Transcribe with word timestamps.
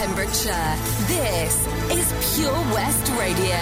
Pembrokeshire, 0.00 0.76
this 1.08 1.66
is 1.90 2.34
Pure 2.34 2.52
West 2.72 3.06
Radio. 3.18 3.60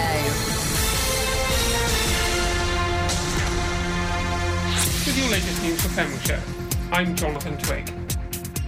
With 5.05 5.17
your 5.17 5.29
latest 5.31 5.61
news 5.61 5.81
for 5.81 5.93
Pembrokeshire, 5.95 6.41
I'm 6.93 7.13
Jonathan 7.17 7.57
Twig. 7.57 7.87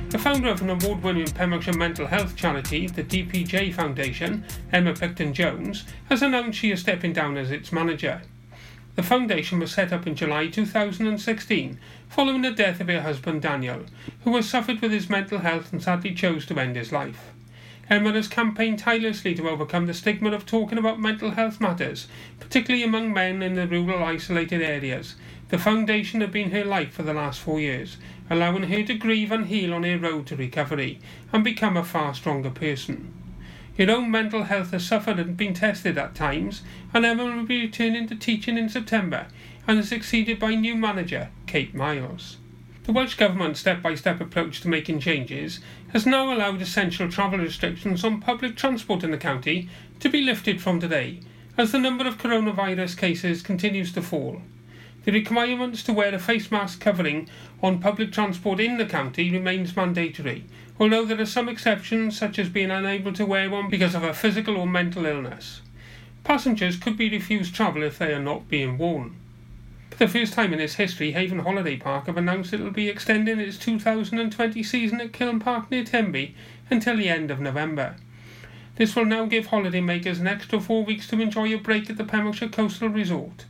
The 0.10 0.20
founder 0.20 0.50
of 0.50 0.62
an 0.62 0.72
award 0.72 1.02
winning 1.02 1.28
Pembrokeshire 1.28 1.78
mental 1.78 2.08
health 2.08 2.36
charity, 2.36 2.88
the 2.88 3.06
DPJ 3.06 3.74
Foundation, 3.74 4.44
Emma 4.74 4.94
Picton 4.94 5.34
Jones, 5.34 5.86
has 6.10 6.22
announced 6.22 6.60
she 6.60 6.72
is 6.72 6.82
stepping 6.82 7.14
down 7.14 7.38
as 7.38 7.52
its 7.52 7.72
manager. 7.72 8.22
The 8.98 9.04
foundation 9.04 9.60
was 9.60 9.72
set 9.72 9.94
up 9.94 10.06
in 10.06 10.16
July 10.16 10.48
2016 10.48 11.80
following 12.10 12.42
the 12.42 12.52
death 12.52 12.82
of 12.82 12.90
her 12.90 13.00
husband 13.00 13.42
Daniel, 13.42 13.86
who 14.26 14.36
has 14.36 14.50
suffered 14.50 14.82
with 14.82 14.92
his 14.92 15.10
mental 15.10 15.40
health 15.40 15.72
and 15.72 15.82
sadly 15.82 16.14
chose 16.14 16.46
to 16.48 16.60
end 16.60 16.76
his 16.76 16.92
life. 16.92 17.32
Emma 17.90 18.12
has 18.14 18.28
campaigned 18.28 18.80
tirelessly 18.80 19.36
to 19.36 19.50
overcome 19.50 19.86
the 19.86 19.94
stigma 19.94 20.32
of 20.32 20.46
talking 20.46 20.78
about 20.78 21.00
mental 21.00 21.32
health 21.32 21.60
matters, 21.60 22.08
particularly 22.40 22.84
among 22.84 23.12
men 23.14 23.42
in 23.42 23.56
the 23.56 23.68
rural 23.68 24.04
isolated 24.04 24.62
areas. 24.62 25.16
The 25.50 25.58
foundation 25.58 26.22
have 26.22 26.32
been 26.32 26.52
her 26.52 26.64
life 26.64 26.94
for 26.94 27.04
the 27.04 27.14
last 27.14 27.42
four 27.42 27.60
years, 27.60 27.98
allowing 28.30 28.64
her 28.64 28.84
to 28.84 28.94
grieve 28.94 29.32
and 29.32 29.48
heal 29.48 29.74
on 29.74 29.84
her 29.84 29.98
road 29.98 30.28
to 30.28 30.36
recovery 30.38 31.00
and 31.34 31.44
become 31.44 31.76
a 31.76 31.84
far 31.84 32.14
stronger 32.14 32.50
person. 32.50 33.14
Her 33.78 33.90
own 33.92 34.12
mental 34.12 34.44
health 34.44 34.72
has 34.72 34.86
suffered 34.86 35.20
and 35.20 35.36
been 35.36 35.54
tested 35.54 35.98
at 35.98 36.16
times, 36.16 36.62
and 36.94 37.06
Emma 37.06 37.26
will 37.26 37.46
be 37.46 37.62
returning 37.62 38.08
to 38.08 38.16
teaching 38.16 38.58
in 38.58 38.70
September 38.70 39.28
and 39.68 39.80
is 39.80 39.90
succeeded 39.90 40.40
by 40.40 40.56
new 40.56 40.76
manager 40.76 41.30
Kate 41.48 41.74
Miles. 41.74 42.38
The 42.84 42.94
Welsh 42.94 43.16
Government's 43.16 43.60
step 43.60 43.82
by 43.82 43.96
step 43.96 44.20
approach 44.20 44.62
to 44.62 44.68
making 44.68 45.00
changes 45.02 45.60
has 45.94 46.06
now 46.06 46.34
allowed 46.34 46.62
essential 46.62 47.10
travel 47.10 47.40
restrictions 47.40 48.04
on 48.04 48.22
public 48.22 48.56
transport 48.56 49.04
in 49.04 49.12
the 49.12 49.18
county 49.18 49.70
to 50.00 50.10
be 50.10 50.22
lifted 50.22 50.62
from 50.62 50.80
today, 50.80 51.20
as 51.58 51.72
the 51.72 51.80
number 51.80 52.08
of 52.08 52.18
coronavirus 52.18 52.98
cases 52.98 53.42
continues 53.42 53.92
to 53.92 54.02
fall. 54.02 54.42
The 55.04 55.12
requirements 55.12 55.84
to 55.84 55.94
wear 55.94 56.14
a 56.14 56.20
face 56.20 56.52
mask 56.52 56.80
covering 56.80 57.28
on 57.62 57.80
public 57.80 58.12
transport 58.12 58.60
in 58.60 58.78
the 58.78 58.86
county 58.86 59.32
remains 59.32 59.76
mandatory, 59.76 60.46
although 60.80 61.06
there 61.06 61.20
are 61.20 61.26
some 61.26 61.50
exceptions, 61.50 62.18
such 62.18 62.40
as 62.40 62.50
being 62.50 62.72
unable 62.72 63.12
to 63.14 63.26
wear 63.26 63.50
one 63.50 63.70
because 63.70 63.96
of 63.96 64.04
a 64.04 64.14
physical 64.14 64.58
or 64.58 64.68
mental 64.68 65.06
illness. 65.06 65.62
Passengers 66.24 66.78
could 66.78 66.98
be 66.98 67.10
refused 67.10 67.56
travel 67.56 67.84
if 67.84 67.98
they 67.98 68.14
are 68.14 68.20
not 68.20 68.48
being 68.48 68.78
worn. 68.78 69.16
The 70.02 70.08
first 70.08 70.34
time 70.34 70.52
in 70.52 70.60
its 70.60 70.74
history, 70.74 71.12
Haven 71.12 71.38
Holiday 71.38 71.78
Park 71.78 72.08
have 72.08 72.18
announced 72.18 72.54
it 72.54 72.60
will 72.60 72.72
be 72.72 72.90
extending 72.90 73.40
its 73.40 73.56
2020 73.60 74.64
season 74.64 75.00
at 75.00 75.14
Kiln 75.14 75.40
Park 75.40 75.70
near 75.70 75.84
Tenby 75.84 76.34
until 76.72 76.98
the 76.98 77.08
end 77.08 77.30
of 77.30 77.40
November. 77.40 77.96
This 78.78 78.96
will 78.96 79.06
now 79.06 79.28
give 79.28 79.50
holidaymakers 79.50 80.20
an 80.20 80.26
extra 80.26 80.60
four 80.60 80.84
weeks 80.84 81.08
to 81.10 81.22
enjoy 81.22 81.54
a 81.54 81.60
break 81.60 81.88
at 81.88 81.98
the 81.98 82.04
Pembrokeshire 82.04 82.50
Coastal 82.50 82.90
Resort. 82.90 83.46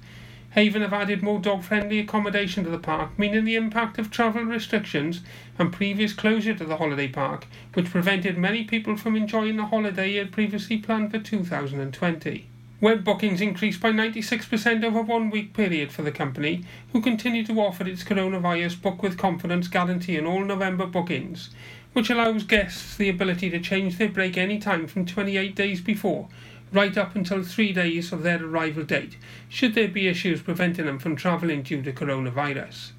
Haven 0.49 0.81
have 0.81 0.91
added 0.91 1.23
more 1.23 1.39
dog 1.39 1.63
friendly 1.63 1.99
accommodation 1.99 2.65
to 2.65 2.69
the 2.69 2.77
park, 2.77 3.17
meaning 3.17 3.45
the 3.45 3.55
impact 3.55 3.97
of 3.97 4.11
travel 4.11 4.43
restrictions 4.43 5.21
and 5.57 5.71
previous 5.71 6.11
closure 6.11 6.53
to 6.53 6.65
the 6.65 6.75
holiday 6.75 7.07
park, 7.07 7.47
which 7.75 7.89
prevented 7.89 8.37
many 8.37 8.65
people 8.65 8.97
from 8.97 9.15
enjoying 9.15 9.55
the 9.55 9.67
holiday 9.67 10.15
had 10.15 10.33
previously 10.33 10.75
planned 10.77 11.11
for 11.11 11.19
2020. 11.19 12.50
Web 12.81 13.03
bookings 13.03 13.41
increased 13.41 13.79
by 13.79 13.91
96% 13.91 14.83
over 14.83 15.03
one 15.03 15.29
week 15.29 15.53
period 15.53 15.91
for 15.91 16.01
the 16.01 16.11
company, 16.11 16.65
who 16.91 16.99
continue 16.99 17.45
to 17.45 17.61
offer 17.61 17.87
its 17.87 18.03
coronavirus 18.03 18.81
book 18.81 19.03
with 19.03 19.19
confidence 19.19 19.67
guarantee 19.67 20.17
on 20.17 20.25
all 20.25 20.43
November 20.43 20.87
bookings, 20.87 21.51
which 21.93 22.09
allows 22.09 22.41
guests 22.41 22.97
the 22.97 23.07
ability 23.07 23.51
to 23.51 23.59
change 23.59 23.99
their 23.99 24.09
break 24.09 24.35
any 24.35 24.57
time 24.57 24.87
from 24.87 25.05
28 25.05 25.53
days 25.53 25.79
before, 25.79 26.27
right 26.73 26.97
up 26.97 27.15
until 27.15 27.43
three 27.43 27.71
days 27.71 28.11
of 28.11 28.23
their 28.23 28.43
arrival 28.43 28.83
date, 28.83 29.15
should 29.47 29.75
there 29.75 29.87
be 29.87 30.07
issues 30.07 30.41
preventing 30.41 30.87
them 30.87 30.97
from 30.97 31.15
travelling 31.15 31.61
due 31.61 31.83
to 31.83 31.93
coronavirus. 31.93 32.93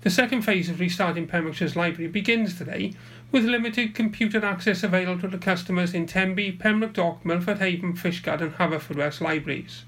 The 0.00 0.10
second 0.10 0.42
phase 0.42 0.70
of 0.70 0.80
restarting 0.80 1.26
Pembrokeshire's 1.26 1.76
library 1.76 2.08
begins 2.08 2.56
today, 2.56 2.94
with 3.30 3.44
limited 3.44 3.94
computer 3.94 4.44
access 4.44 4.82
available 4.82 5.20
to 5.20 5.28
the 5.28 5.38
customers 5.38 5.92
in 5.92 6.06
Tenby, 6.06 6.52
Pembroke 6.52 6.94
Dock, 6.94 7.24
Milford 7.24 7.58
Haven, 7.58 7.94
Fishguard 7.94 8.40
and 8.40 8.54
Haverfordwest 8.54 9.20
libraries. 9.20 9.84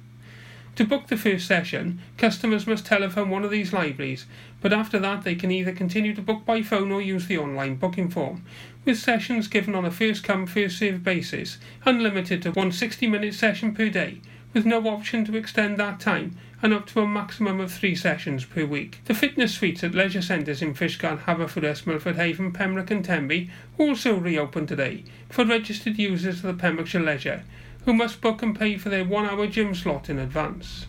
To 0.77 0.85
book 0.85 1.09
the 1.09 1.17
first 1.17 1.47
session, 1.47 2.01
customers 2.17 2.67
must 2.67 2.87
telephone 2.87 3.29
one 3.29 3.45
of 3.45 3.51
these 3.51 3.73
libraries, 3.73 4.27
but 4.61 4.73
after 4.73 4.99
that 4.99 5.25
they 5.25 5.35
can 5.35 5.51
either 5.51 5.73
continue 5.73 6.15
to 6.15 6.23
book 6.23 6.45
by 6.45 6.63
phone 6.63 6.93
or 6.93 7.03
use 7.03 7.27
the 7.27 7.39
online 7.39 7.77
booking 7.77 8.09
form, 8.09 8.45
with 8.85 8.99
sessions 8.99 9.49
given 9.49 9.75
on 9.75 9.85
a 9.85 9.91
first 9.91 10.23
come 10.23 10.47
first 10.47 10.79
served 10.79 11.03
basis, 11.03 11.59
unlimited 11.85 12.43
to 12.43 12.53
one 12.53 12.73
60 12.73 13.07
minute 13.07 13.35
session 13.35 13.75
per 13.75 13.89
day, 13.89 14.21
with 14.53 14.65
no 14.65 14.87
option 14.89 15.25
to 15.25 15.37
extend 15.37 15.77
that 15.79 16.01
time 16.01 16.37
and 16.63 16.75
up 16.75 16.87
to 16.87 17.01
a 17.01 17.07
maximum 17.07 17.59
of 17.59 17.73
three 17.73 17.95
sessions 17.95 18.45
per 18.45 18.65
week. 18.65 19.01
The 19.07 19.15
fitness 19.15 19.55
suites 19.55 19.83
at 19.83 19.95
leisure 19.95 20.21
centres 20.21 20.61
in 20.61 20.75
Fishguard, 20.75 21.25
Haverfordwest, 21.25 21.87
Milford 21.87 22.17
Haven, 22.17 22.53
Pembroke 22.53 22.91
and 22.91 23.05
Tenby 23.05 23.51
also 23.79 24.17
reopened 24.17 24.69
today 24.69 25.05
for 25.31 25.45
registered 25.45 25.99
users 25.99 26.37
of 26.37 26.43
the 26.43 26.55
Pembrokeshire 26.55 27.03
Leisure, 27.03 27.45
who 27.85 27.95
must 27.95 28.21
book 28.21 28.43
and 28.43 28.59
pay 28.59 28.77
for 28.77 28.91
their 28.91 29.05
one 29.05 29.27
hour 29.27 29.47
gym 29.47 29.75
slot 29.75 30.11
in 30.11 30.19
advance. 30.19 30.87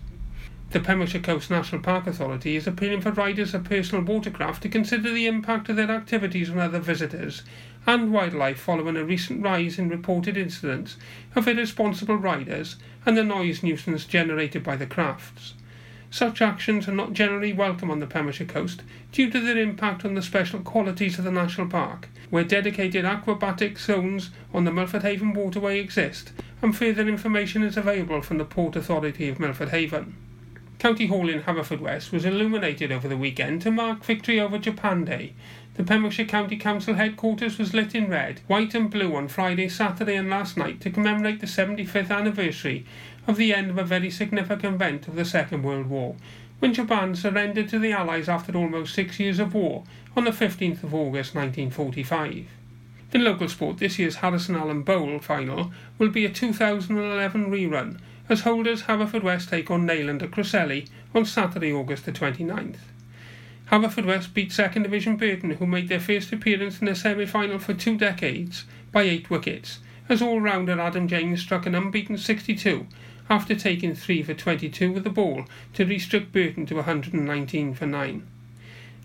The 0.71 0.79
Pembrokeshire 0.79 1.21
Coast 1.21 1.49
National 1.49 1.81
Park 1.81 2.07
Authority 2.07 2.55
is 2.55 2.65
appealing 2.65 3.01
for 3.01 3.11
riders 3.11 3.53
of 3.53 3.65
personal 3.65 4.05
watercraft 4.05 4.63
to 4.63 4.69
consider 4.69 5.11
the 5.11 5.27
impact 5.27 5.67
of 5.67 5.75
their 5.75 5.91
activities 5.91 6.49
on 6.49 6.59
other 6.59 6.79
visitors 6.79 7.43
and 7.85 8.13
wildlife 8.13 8.59
following 8.59 8.95
a 8.95 9.03
recent 9.03 9.43
rise 9.43 9.77
in 9.77 9.89
reported 9.89 10.37
incidents 10.37 10.97
of 11.35 11.47
irresponsible 11.47 12.15
riders 12.15 12.77
and 13.05 13.17
the 13.17 13.23
noise 13.23 13.63
nuisance 13.63 14.05
generated 14.05 14.63
by 14.63 14.75
the 14.75 14.85
crafts. 14.85 15.55
Such 16.13 16.41
actions 16.41 16.89
are 16.89 16.93
not 16.93 17.13
generally 17.13 17.53
welcome 17.53 17.89
on 17.89 18.01
the 18.01 18.05
Pembrokeshire 18.05 18.45
coast 18.45 18.83
due 19.13 19.31
to 19.31 19.39
their 19.39 19.57
impact 19.57 20.03
on 20.03 20.13
the 20.13 20.21
special 20.21 20.59
qualities 20.59 21.17
of 21.17 21.23
the 21.23 21.31
national 21.31 21.67
park, 21.67 22.09
where 22.29 22.43
dedicated 22.43 23.05
aquabatic 23.05 23.79
zones 23.79 24.29
on 24.53 24.65
the 24.65 24.73
Milford 24.73 25.03
Haven 25.03 25.33
waterway 25.33 25.79
exist, 25.79 26.33
and 26.61 26.75
further 26.75 27.07
information 27.07 27.63
is 27.63 27.77
available 27.77 28.21
from 28.21 28.39
the 28.39 28.45
Port 28.45 28.75
Authority 28.75 29.29
of 29.29 29.39
Milford 29.39 29.69
Haven. 29.69 30.17
County 30.79 31.05
Hall 31.05 31.29
in 31.29 31.43
Haverfordwest 31.43 32.11
was 32.11 32.25
illuminated 32.25 32.91
over 32.91 33.07
the 33.07 33.15
weekend 33.15 33.61
to 33.61 33.71
mark 33.71 34.03
victory 34.03 34.39
over 34.39 34.57
Japan 34.57 35.05
Day. 35.05 35.33
The 35.75 35.83
Pembrokeshire 35.83 36.25
County 36.25 36.57
Council 36.57 36.95
headquarters 36.95 37.57
was 37.57 37.73
lit 37.73 37.95
in 37.95 38.09
red, 38.09 38.41
white 38.47 38.73
and 38.75 38.89
blue 38.89 39.15
on 39.15 39.29
Friday, 39.29 39.69
Saturday 39.69 40.15
and 40.15 40.29
last 40.29 40.57
night 40.57 40.81
to 40.81 40.89
commemorate 40.89 41.39
the 41.39 41.47
75th 41.47 42.11
anniversary 42.11 42.85
of 43.27 43.37
the 43.37 43.53
end 43.53 43.69
of 43.69 43.77
a 43.77 43.83
very 43.83 44.09
significant 44.09 44.75
event 44.75 45.07
of 45.07 45.15
the 45.15 45.25
Second 45.25 45.63
World 45.63 45.87
War, 45.87 46.15
when 46.59 46.73
Japan 46.73 47.15
surrendered 47.15 47.69
to 47.69 47.79
the 47.79 47.91
Allies 47.91 48.29
after 48.29 48.55
almost 48.55 48.93
six 48.93 49.19
years 49.19 49.39
of 49.39 49.53
war 49.53 49.83
on 50.15 50.25
the 50.25 50.31
15th 50.31 50.83
of 50.83 50.93
August 50.93 51.33
1945. 51.33 52.45
In 53.13 53.23
local 53.23 53.49
sport, 53.49 53.79
this 53.79 53.99
year's 53.99 54.17
Harrison 54.17 54.55
Allen 54.55 54.83
Bowl 54.83 55.19
final 55.19 55.71
will 55.97 56.09
be 56.09 56.23
a 56.23 56.29
2011 56.29 57.51
rerun, 57.51 57.99
as 58.29 58.41
holders 58.41 58.83
Haverfordwest 58.83 59.49
take 59.49 59.69
on 59.69 59.87
Neyland 59.87 60.21
at 60.21 60.31
Cresselly 60.31 60.87
on 61.13 61.25
Saturday, 61.25 61.73
August 61.73 62.05
the 62.05 62.11
29th. 62.11 62.77
Haverfordwest 63.71 64.33
beat 64.33 64.51
Second 64.51 64.83
Division 64.83 65.17
Burton, 65.17 65.51
who 65.51 65.65
made 65.65 65.89
their 65.89 65.99
first 65.99 66.31
appearance 66.31 66.79
in 66.79 66.85
the 66.85 66.95
semi-final 66.95 67.59
for 67.59 67.73
two 67.73 67.97
decades, 67.97 68.65
by 68.91 69.03
eight 69.03 69.29
wickets, 69.29 69.79
as 70.07 70.21
all-rounder 70.21 70.79
Adam 70.79 71.07
James 71.07 71.41
struck 71.41 71.65
an 71.65 71.73
unbeaten 71.73 72.17
62 72.17 72.85
after 73.29 73.55
taking 73.55 73.95
3 73.95 74.23
for 74.23 74.33
22 74.33 74.91
with 74.91 75.03
the 75.03 75.09
ball 75.09 75.45
to 75.73 75.85
restrict 75.85 76.31
Burton 76.31 76.65
to 76.65 76.75
119 76.75 77.73
for 77.73 77.85
9. 77.85 78.27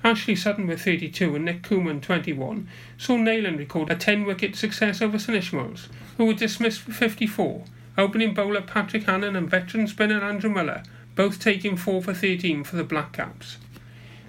Ashley 0.04 0.36
Sutton 0.36 0.66
with 0.66 0.82
32 0.82 1.34
and 1.34 1.44
Nick 1.44 1.62
Cooman 1.62 2.00
21 2.00 2.68
saw 2.96 3.16
Neyland 3.16 3.58
record 3.58 3.90
a 3.90 3.96
10 3.96 4.24
wicket 4.24 4.54
success 4.54 5.02
over 5.02 5.18
St 5.18 5.36
Ishmaels, 5.36 5.88
who 6.16 6.26
were 6.26 6.34
dismissed 6.34 6.80
for 6.80 6.92
54. 6.92 7.64
Opening 7.98 8.34
bowler 8.34 8.60
Patrick 8.60 9.04
Hannon 9.04 9.36
and 9.36 9.50
veteran 9.50 9.86
spinner 9.86 10.22
Andrew 10.22 10.50
Miller 10.50 10.82
both 11.16 11.40
taking 11.40 11.76
4 11.76 12.02
for 12.02 12.14
13 12.14 12.62
for 12.62 12.76
the 12.76 12.84
Black 12.84 13.12
Caps. 13.12 13.56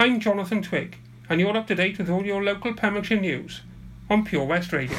I'm 0.00 0.20
Jonathan 0.20 0.62
Twig, 0.62 0.96
and 1.28 1.38
you're 1.38 1.56
up 1.56 1.66
to 1.66 1.74
date 1.74 1.98
with 1.98 2.08
all 2.08 2.24
your 2.24 2.42
local 2.42 2.72
Pembrokeshire 2.72 3.20
news 3.20 3.60
on 4.08 4.24
Pure 4.24 4.46
West 4.46 4.72
Radio. 4.72 4.98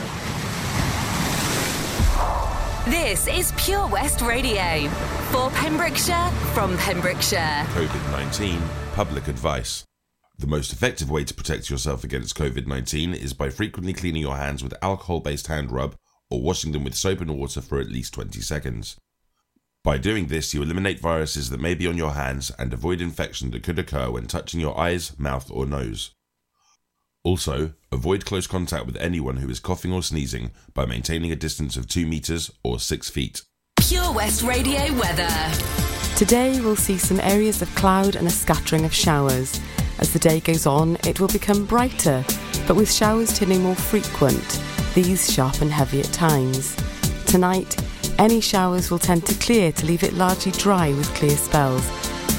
This 2.89 3.27
is 3.27 3.53
Pure 3.55 3.85
West 3.89 4.19
Radio 4.21 4.89
for 5.29 5.51
Pembrokeshire 5.51 6.31
from 6.55 6.75
Pembrokeshire. 6.77 7.63
COVID 7.75 8.11
19 8.11 8.59
public 8.93 9.27
advice. 9.27 9.83
The 10.39 10.47
most 10.47 10.73
effective 10.73 11.07
way 11.07 11.23
to 11.23 11.33
protect 11.35 11.69
yourself 11.69 12.03
against 12.03 12.35
COVID 12.35 12.65
19 12.65 13.13
is 13.13 13.35
by 13.35 13.51
frequently 13.51 13.93
cleaning 13.93 14.23
your 14.23 14.37
hands 14.37 14.63
with 14.63 14.73
alcohol 14.81 15.19
based 15.19 15.45
hand 15.45 15.71
rub 15.71 15.97
or 16.31 16.41
washing 16.41 16.71
them 16.71 16.83
with 16.83 16.95
soap 16.95 17.21
and 17.21 17.37
water 17.37 17.61
for 17.61 17.79
at 17.79 17.91
least 17.91 18.15
20 18.15 18.41
seconds. 18.41 18.97
By 19.83 19.99
doing 19.99 20.25
this, 20.25 20.55
you 20.55 20.63
eliminate 20.63 20.99
viruses 20.99 21.51
that 21.51 21.61
may 21.61 21.75
be 21.75 21.85
on 21.85 21.95
your 21.95 22.13
hands 22.13 22.51
and 22.57 22.73
avoid 22.73 23.01
infection 23.01 23.51
that 23.51 23.61
could 23.61 23.77
occur 23.77 24.09
when 24.09 24.25
touching 24.25 24.59
your 24.59 24.75
eyes, 24.79 25.17
mouth, 25.19 25.51
or 25.51 25.67
nose. 25.67 26.15
Also, 27.23 27.73
avoid 27.91 28.23
close 28.25 28.47
contact 28.47 28.85
with 28.85 28.95
anyone 28.97 29.37
who 29.37 29.49
is 29.49 29.59
coughing 29.59 29.91
or 29.91 30.01
sneezing 30.01 30.51
by 30.73 30.85
maintaining 30.85 31.31
a 31.31 31.35
distance 31.35 31.75
of 31.75 31.87
2 31.87 32.07
metres 32.07 32.49
or 32.63 32.79
6 32.79 33.09
feet. 33.09 33.41
Pure 33.81 34.13
West 34.13 34.43
Radio 34.43 34.79
weather. 34.93 35.29
Today 36.15 36.61
we'll 36.61 36.77
see 36.77 36.97
some 36.97 37.19
areas 37.19 37.61
of 37.61 37.73
cloud 37.75 38.15
and 38.15 38.27
a 38.27 38.31
scattering 38.31 38.85
of 38.85 38.93
showers. 38.93 39.59
As 39.99 40.13
the 40.13 40.19
day 40.19 40.39
goes 40.39 40.65
on, 40.65 40.95
it 41.05 41.19
will 41.19 41.27
become 41.27 41.65
brighter, 41.65 42.23
but 42.65 42.77
with 42.77 42.91
showers 42.91 43.37
turning 43.37 43.63
more 43.63 43.75
frequent, 43.75 44.63
these 44.95 45.31
sharp 45.31 45.61
and 45.61 45.71
heavy 45.71 45.99
at 45.99 46.13
times. 46.13 46.75
Tonight, 47.25 47.75
any 48.17 48.39
showers 48.39 48.89
will 48.89 48.99
tend 48.99 49.25
to 49.25 49.33
clear 49.35 49.73
to 49.73 49.85
leave 49.85 50.03
it 50.03 50.13
largely 50.13 50.53
dry 50.53 50.89
with 50.93 51.13
clear 51.15 51.35
spells. 51.35 51.85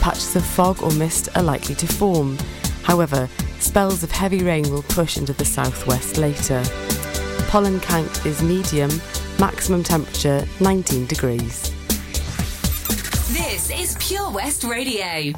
Patches 0.01 0.37
of 0.37 0.45
fog 0.45 0.83
or 0.83 0.91
mist 0.93 1.29
are 1.37 1.43
likely 1.43 1.75
to 1.75 1.87
form. 1.87 2.39
However, 2.83 3.29
spells 3.63 4.03
of 4.03 4.11
heavy 4.11 4.43
rain 4.43 4.71
will 4.71 4.83
push 4.83 5.17
into 5.17 5.33
the 5.33 5.45
southwest 5.45 6.17
later. 6.19 6.63
Pollen 7.49 7.81
count 7.81 8.25
is 8.25 8.43
medium, 8.43 8.91
maximum 9.39 9.83
temperature 9.83 10.47
19 10.61 11.07
degrees. 11.07 11.71
This 13.33 13.71
is 13.71 13.97
Pure 13.99 14.31
West 14.31 14.65
Radio. 14.65 15.33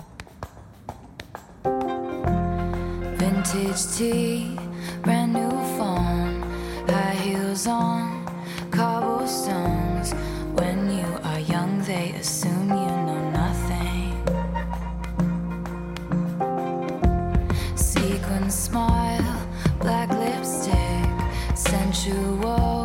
Vintage 3.16 3.96
tea, 3.96 4.58
brand 5.02 5.32
new 5.32 5.50
phone, 5.78 6.42
high 6.88 7.14
heels 7.14 7.66
on, 7.66 8.26
cobblestones. 8.70 10.12
When 10.52 10.90
you 10.90 11.06
are 11.24 11.40
young, 11.40 11.80
they 11.82 12.12
assume 12.12 12.41
smile, 18.72 19.46
black 19.80 20.08
lipstick, 20.08 21.06
sensual 21.54 22.81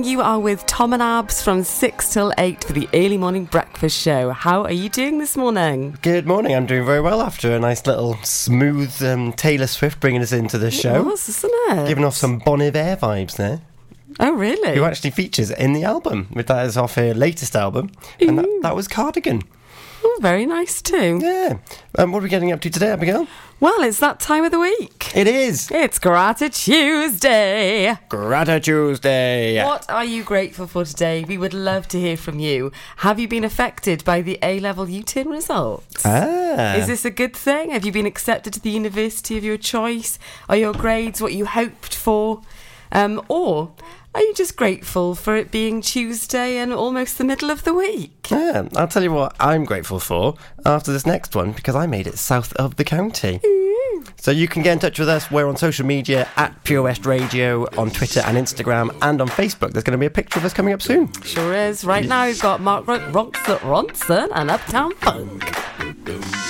morning. 0.00 0.10
You 0.12 0.20
are 0.22 0.38
with 0.40 0.64
Tom 0.66 0.92
and 0.94 1.02
Abs 1.02 1.42
from 1.42 1.62
6 1.62 2.12
till 2.12 2.32
8 2.38 2.64
for 2.64 2.72
the 2.72 2.88
early 2.94 3.18
morning 3.18 3.44
breakfast 3.44 3.98
show. 4.00 4.30
How 4.30 4.62
are 4.64 4.72
you 4.72 4.88
doing 4.88 5.18
this 5.18 5.36
morning? 5.36 5.98
Good 6.02 6.26
morning. 6.26 6.54
I'm 6.54 6.64
doing 6.66 6.86
very 6.86 7.00
well 7.02 7.20
after 7.20 7.54
a 7.54 7.58
nice 7.58 7.86
little 7.86 8.16
smooth 8.22 9.02
um, 9.02 9.32
Taylor 9.34 9.66
Swift 9.66 10.00
bringing 10.00 10.22
us 10.22 10.32
into 10.32 10.56
the 10.58 10.68
It 10.68 10.72
show. 10.72 11.02
was, 11.02 11.28
isn't 11.28 11.52
it? 11.52 11.88
Giving 11.88 12.04
off 12.04 12.16
some 12.16 12.38
Bon 12.38 12.62
Iver 12.62 12.96
vibes 12.96 13.36
there. 13.36 13.60
Oh, 14.18 14.32
really? 14.32 14.74
Who 14.76 14.84
actually 14.84 15.10
features 15.10 15.50
in 15.50 15.72
the 15.74 15.84
album. 15.84 16.28
With 16.32 16.46
that 16.48 16.66
is 16.66 16.76
off 16.76 16.94
her 16.94 17.12
latest 17.14 17.54
album. 17.54 17.90
And 18.20 18.38
that, 18.38 18.48
that 18.62 18.74
was 18.76 18.88
Cardigan. 18.88 19.42
Very 20.20 20.44
nice 20.44 20.82
too. 20.82 21.18
Yeah. 21.22 21.56
Um, 21.96 22.12
what 22.12 22.18
are 22.18 22.24
we 22.24 22.28
getting 22.28 22.52
up 22.52 22.60
to 22.60 22.68
today, 22.68 22.90
Abigail? 22.90 23.26
Well, 23.58 23.82
it's 23.82 24.00
that 24.00 24.20
time 24.20 24.44
of 24.44 24.52
the 24.52 24.60
week. 24.60 25.16
It 25.16 25.26
is 25.26 25.70
It's 25.70 25.98
Grata 25.98 26.50
Tuesday. 26.50 27.96
Grata 28.10 28.60
Tuesday. 28.60 29.64
What 29.64 29.88
are 29.88 30.04
you 30.04 30.22
grateful 30.22 30.66
for 30.66 30.84
today? 30.84 31.24
We 31.26 31.38
would 31.38 31.54
love 31.54 31.88
to 31.88 31.98
hear 31.98 32.18
from 32.18 32.38
you. 32.38 32.70
Have 32.98 33.18
you 33.18 33.28
been 33.28 33.44
affected 33.44 34.04
by 34.04 34.20
the 34.20 34.38
A 34.42 34.60
level 34.60 34.90
U 34.90 35.02
turn 35.02 35.28
results? 35.28 36.04
Ah. 36.04 36.74
Is 36.74 36.86
this 36.86 37.06
a 37.06 37.10
good 37.10 37.34
thing? 37.34 37.70
Have 37.70 37.86
you 37.86 37.92
been 37.92 38.04
accepted 38.04 38.52
to 38.52 38.60
the 38.60 38.70
university 38.70 39.38
of 39.38 39.44
your 39.44 39.56
choice? 39.56 40.18
Are 40.50 40.56
your 40.56 40.74
grades 40.74 41.22
what 41.22 41.32
you 41.32 41.46
hoped 41.46 41.94
for? 41.94 42.42
Um, 42.92 43.22
or 43.28 43.72
are 44.14 44.20
you 44.22 44.34
just 44.34 44.56
grateful 44.56 45.14
for 45.14 45.36
it 45.36 45.50
being 45.50 45.80
Tuesday 45.80 46.56
and 46.58 46.72
almost 46.72 47.16
the 47.18 47.24
middle 47.24 47.50
of 47.50 47.62
the 47.64 47.72
week? 47.72 48.28
Yeah, 48.30 48.68
I'll 48.76 48.88
tell 48.88 49.02
you 49.02 49.12
what 49.12 49.34
I'm 49.38 49.64
grateful 49.64 50.00
for 50.00 50.34
after 50.66 50.92
this 50.92 51.06
next 51.06 51.34
one 51.36 51.52
because 51.52 51.76
I 51.76 51.86
made 51.86 52.06
it 52.06 52.18
south 52.18 52.52
of 52.54 52.76
the 52.76 52.84
county. 52.84 53.40
So 54.16 54.30
you 54.30 54.48
can 54.48 54.62
get 54.62 54.72
in 54.72 54.78
touch 54.80 54.98
with 54.98 55.08
us. 55.08 55.30
We're 55.30 55.46
on 55.46 55.56
social 55.56 55.86
media 55.86 56.28
at 56.36 56.64
Pure 56.64 56.82
West 56.82 57.06
Radio 57.06 57.66
on 57.78 57.90
Twitter 57.90 58.20
and 58.20 58.36
Instagram 58.36 58.94
and 59.02 59.20
on 59.20 59.28
Facebook. 59.28 59.72
There's 59.72 59.84
going 59.84 59.92
to 59.92 59.98
be 59.98 60.06
a 60.06 60.10
picture 60.10 60.38
of 60.38 60.44
us 60.44 60.52
coming 60.52 60.74
up 60.74 60.82
soon. 60.82 61.12
Sure 61.22 61.54
is. 61.54 61.84
Right 61.84 62.06
now, 62.06 62.26
we've 62.26 62.40
got 62.40 62.60
Mark 62.60 62.86
Ron- 62.86 63.12
Ronson, 63.12 63.58
Ronson 63.58 64.28
and 64.34 64.50
Uptown 64.50 64.92
Funk. 64.96 66.49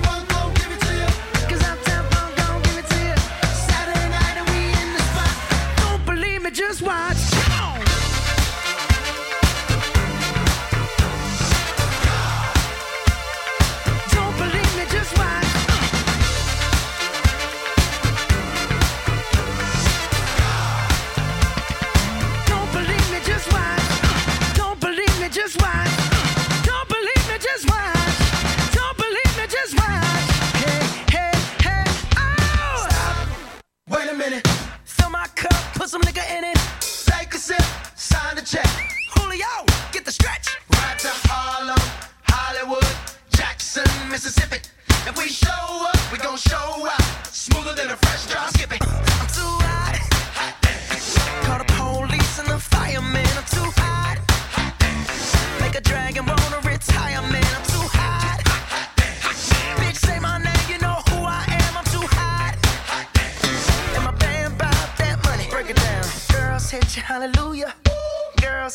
the 40.11 40.23
stretch. 40.23 40.57
Right 40.73 40.99
to 40.99 41.09
Harlem, 41.29 41.79
Hollywood, 42.23 42.85
Jackson, 43.31 43.87
Mississippi. 44.09 44.57
If 45.07 45.17
we 45.17 45.27
show 45.29 45.87
up, 45.87 46.11
we 46.11 46.17
gon' 46.17 46.37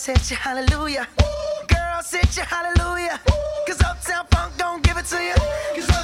hit 0.06 0.30
you, 0.30 0.36
hallelujah. 0.36 1.08
Girls 1.66 2.12
hit 2.12 2.36
you, 2.36 2.42
hallelujah. 2.44 3.20
Cause 3.66 3.80
Uptown 3.82 4.24
Funk 4.30 4.52
don't 4.56 4.82
give 4.82 4.96
it 4.96 5.04
to 5.06 5.20
you. 5.20 5.95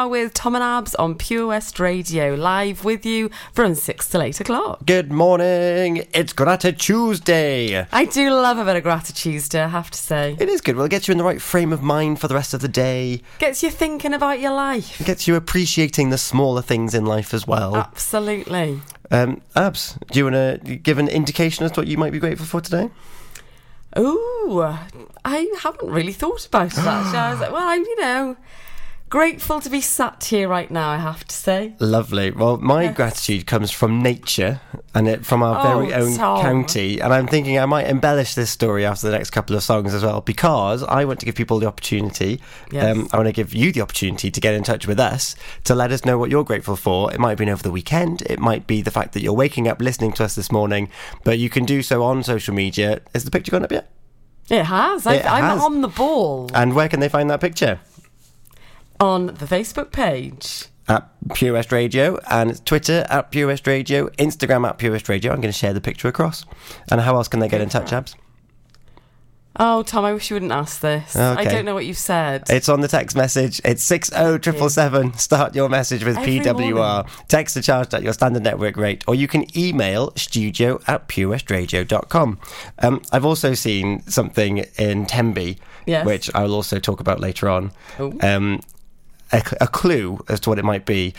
Are 0.00 0.08
with 0.08 0.32
Tom 0.32 0.54
and 0.54 0.64
Abs 0.64 0.94
on 0.94 1.14
Pure 1.14 1.48
West 1.48 1.78
Radio, 1.78 2.34
live 2.34 2.86
with 2.86 3.04
you 3.04 3.28
from 3.52 3.74
6 3.74 4.08
till 4.08 4.22
8 4.22 4.40
o'clock. 4.40 4.86
Good 4.86 5.12
morning. 5.12 6.06
It's 6.14 6.32
Grata 6.32 6.72
Tuesday. 6.72 7.86
I 7.92 8.06
do 8.06 8.30
love 8.30 8.56
a 8.56 8.64
bit 8.64 8.76
of 8.76 8.82
gratitude, 8.82 9.54
I 9.54 9.68
have 9.68 9.90
to 9.90 9.98
say. 9.98 10.38
It 10.40 10.48
is 10.48 10.62
good. 10.62 10.76
Well, 10.76 10.86
it 10.86 10.88
gets 10.88 11.06
you 11.06 11.12
in 11.12 11.18
the 11.18 11.24
right 11.24 11.42
frame 11.42 11.70
of 11.70 11.82
mind 11.82 12.18
for 12.18 12.28
the 12.28 12.34
rest 12.34 12.54
of 12.54 12.62
the 12.62 12.68
day. 12.68 13.20
Gets 13.40 13.62
you 13.62 13.70
thinking 13.70 14.14
about 14.14 14.40
your 14.40 14.52
life. 14.52 14.98
It 15.02 15.04
gets 15.04 15.28
you 15.28 15.34
appreciating 15.34 16.08
the 16.08 16.16
smaller 16.16 16.62
things 16.62 16.94
in 16.94 17.04
life 17.04 17.34
as 17.34 17.46
well. 17.46 17.76
Absolutely. 17.76 18.80
Um, 19.10 19.42
Abs, 19.54 19.98
do 20.10 20.18
you 20.18 20.24
want 20.24 20.64
to 20.64 20.76
give 20.76 20.96
an 20.96 21.08
indication 21.08 21.66
as 21.66 21.72
to 21.72 21.80
what 21.80 21.88
you 21.88 21.98
might 21.98 22.12
be 22.12 22.18
grateful 22.18 22.46
for 22.46 22.62
today? 22.62 22.88
Ooh, 23.98 24.62
I 25.26 25.52
haven't 25.60 25.90
really 25.90 26.14
thought 26.14 26.46
about 26.46 26.70
that. 26.70 27.14
I 27.14 27.32
was 27.32 27.40
like, 27.40 27.52
well, 27.52 27.68
I'm, 27.68 27.82
you 27.82 28.00
know, 28.00 28.36
grateful 29.10 29.60
to 29.60 29.68
be 29.68 29.80
sat 29.80 30.22
here 30.24 30.48
right 30.48 30.70
now, 30.70 30.88
I 30.88 30.96
have 30.98 31.26
to 31.26 31.34
say. 31.34 31.74
Lovely. 31.80 32.30
Well, 32.30 32.58
my 32.58 32.84
Yes. 32.84 32.96
gratitude 32.96 33.44
comes 33.46 33.72
from 33.72 34.00
nature 34.02 34.60
and 34.94 35.08
it 35.08 35.26
from 35.26 35.42
our 35.42 35.58
Oh, 35.58 35.80
very 35.80 35.92
own 35.92 36.16
Tom. 36.16 36.40
county. 36.40 37.00
And 37.00 37.12
I'm 37.12 37.26
thinking 37.26 37.58
I 37.58 37.66
might 37.66 37.88
embellish 37.88 38.34
this 38.34 38.50
story 38.50 38.86
after 38.86 39.08
the 39.10 39.12
next 39.16 39.30
couple 39.30 39.56
of 39.56 39.64
songs 39.64 39.92
as 39.94 40.04
well 40.04 40.20
because 40.20 40.84
I 40.84 41.04
want 41.04 41.18
to 41.20 41.26
give 41.26 41.34
people 41.34 41.58
the 41.58 41.66
opportunity. 41.66 42.40
Yes. 42.70 42.84
Um, 42.96 43.08
I 43.12 43.16
want 43.16 43.26
to 43.26 43.32
give 43.32 43.52
you 43.52 43.72
the 43.72 43.80
opportunity 43.80 44.30
to 44.30 44.40
get 44.40 44.54
in 44.54 44.62
touch 44.62 44.86
with 44.86 45.00
us 45.00 45.34
to 45.64 45.74
let 45.74 45.90
us 45.90 46.04
know 46.04 46.16
what 46.16 46.30
you're 46.30 46.44
grateful 46.44 46.76
for. 46.76 47.12
It 47.12 47.18
might 47.18 47.30
have 47.30 47.38
been 47.38 47.48
over 47.48 47.64
the 47.64 47.72
weekend. 47.72 48.22
It 48.22 48.38
might 48.38 48.68
be 48.68 48.80
the 48.80 48.92
fact 48.92 49.12
that 49.14 49.22
you're 49.22 49.32
waking 49.32 49.66
up 49.66 49.82
listening 49.82 50.12
to 50.12 50.24
us 50.24 50.36
this 50.36 50.52
morning, 50.52 50.88
but 51.24 51.38
you 51.40 51.50
can 51.50 51.64
do 51.64 51.82
so 51.82 52.04
on 52.04 52.22
social 52.22 52.54
media. 52.54 53.00
Is 53.12 53.24
the 53.24 53.32
picture 53.32 53.50
gone 53.50 53.64
up 53.64 53.72
yet? 53.72 53.90
It 54.48 54.64
has. 54.64 55.06
I, 55.06 55.14
It 55.14 55.26
I'm 55.26 55.60
on 55.60 55.80
the 55.80 55.86
ball 55.88 56.50
And 56.54 56.74
where 56.74 56.88
can 56.88 56.98
they 56.98 57.08
find 57.08 57.30
that 57.30 57.40
picture? 57.40 57.78
On 59.00 59.26
the 59.26 59.46
Facebook 59.46 59.92
page. 59.92 60.66
at 60.88 61.08
Pure 61.34 61.54
West 61.54 61.72
Radio 61.72 62.18
and 62.30 62.64
Twitter 62.66 63.06
at 63.08 63.30
Pure 63.30 63.46
West 63.48 63.66
Radio, 63.66 64.08
Instagram 64.18 64.68
at 64.68 64.76
Pure 64.78 64.92
West 64.92 65.08
Radio. 65.08 65.32
I'm 65.32 65.40
going 65.40 65.52
to 65.52 65.58
share 65.58 65.72
the 65.72 65.80
picture 65.80 66.08
across. 66.08 66.44
And 66.90 67.00
how 67.00 67.14
else 67.16 67.28
can 67.28 67.40
they 67.40 67.48
get 67.48 67.60
in 67.60 67.68
touch, 67.68 67.92
Abs? 67.92 68.14
Oh, 69.58 69.82
Tom, 69.82 70.04
I 70.04 70.12
wish 70.12 70.30
you 70.30 70.34
wouldn't 70.36 70.52
ask 70.52 70.80
this. 70.80 71.16
I 71.16 71.44
don't 71.44 71.64
know 71.64 71.74
what 71.74 71.84
you've 71.84 71.98
said. 71.98 72.44
It's 72.48 72.68
on 72.68 72.80
the 72.82 72.88
text 72.88 73.16
message. 73.16 73.60
It's 73.64 73.82
60777. 73.82 75.14
Start 75.18 75.54
your 75.56 75.68
message 75.68 76.04
with 76.04 76.16
Every 76.18 76.38
PWR. 76.38 76.74
morning. 76.74 77.12
Text 77.28 77.54
to 77.54 77.62
charge 77.62 77.92
at 77.92 78.02
your 78.02 78.12
standard 78.12 78.42
network 78.44 78.76
rate, 78.76 79.02
or 79.08 79.14
you 79.14 79.26
can 79.28 79.44
email 79.58 80.12
studio 80.16 80.80
at 80.86 81.08
purewestradio.com. 81.08 82.38
Um, 82.78 83.02
I've 83.12 83.24
also 83.24 83.54
seen 83.54 84.02
something 84.08 84.58
in 84.78 85.06
Tenby, 85.06 85.58
Yes. 85.86 86.06
which 86.06 86.30
I 86.34 86.42
will 86.44 86.54
also 86.54 86.78
talk 86.78 87.00
about 87.00 87.18
later 87.20 87.48
on. 87.48 87.72
Oh. 87.98 88.12
Um, 88.22 88.60
a, 89.32 89.42
a 89.60 89.66
clue 89.68 90.24
as 90.28 90.40
to 90.40 90.50
what 90.50 90.58
it 90.58 90.64
might 90.64 90.86
be. 90.86 91.14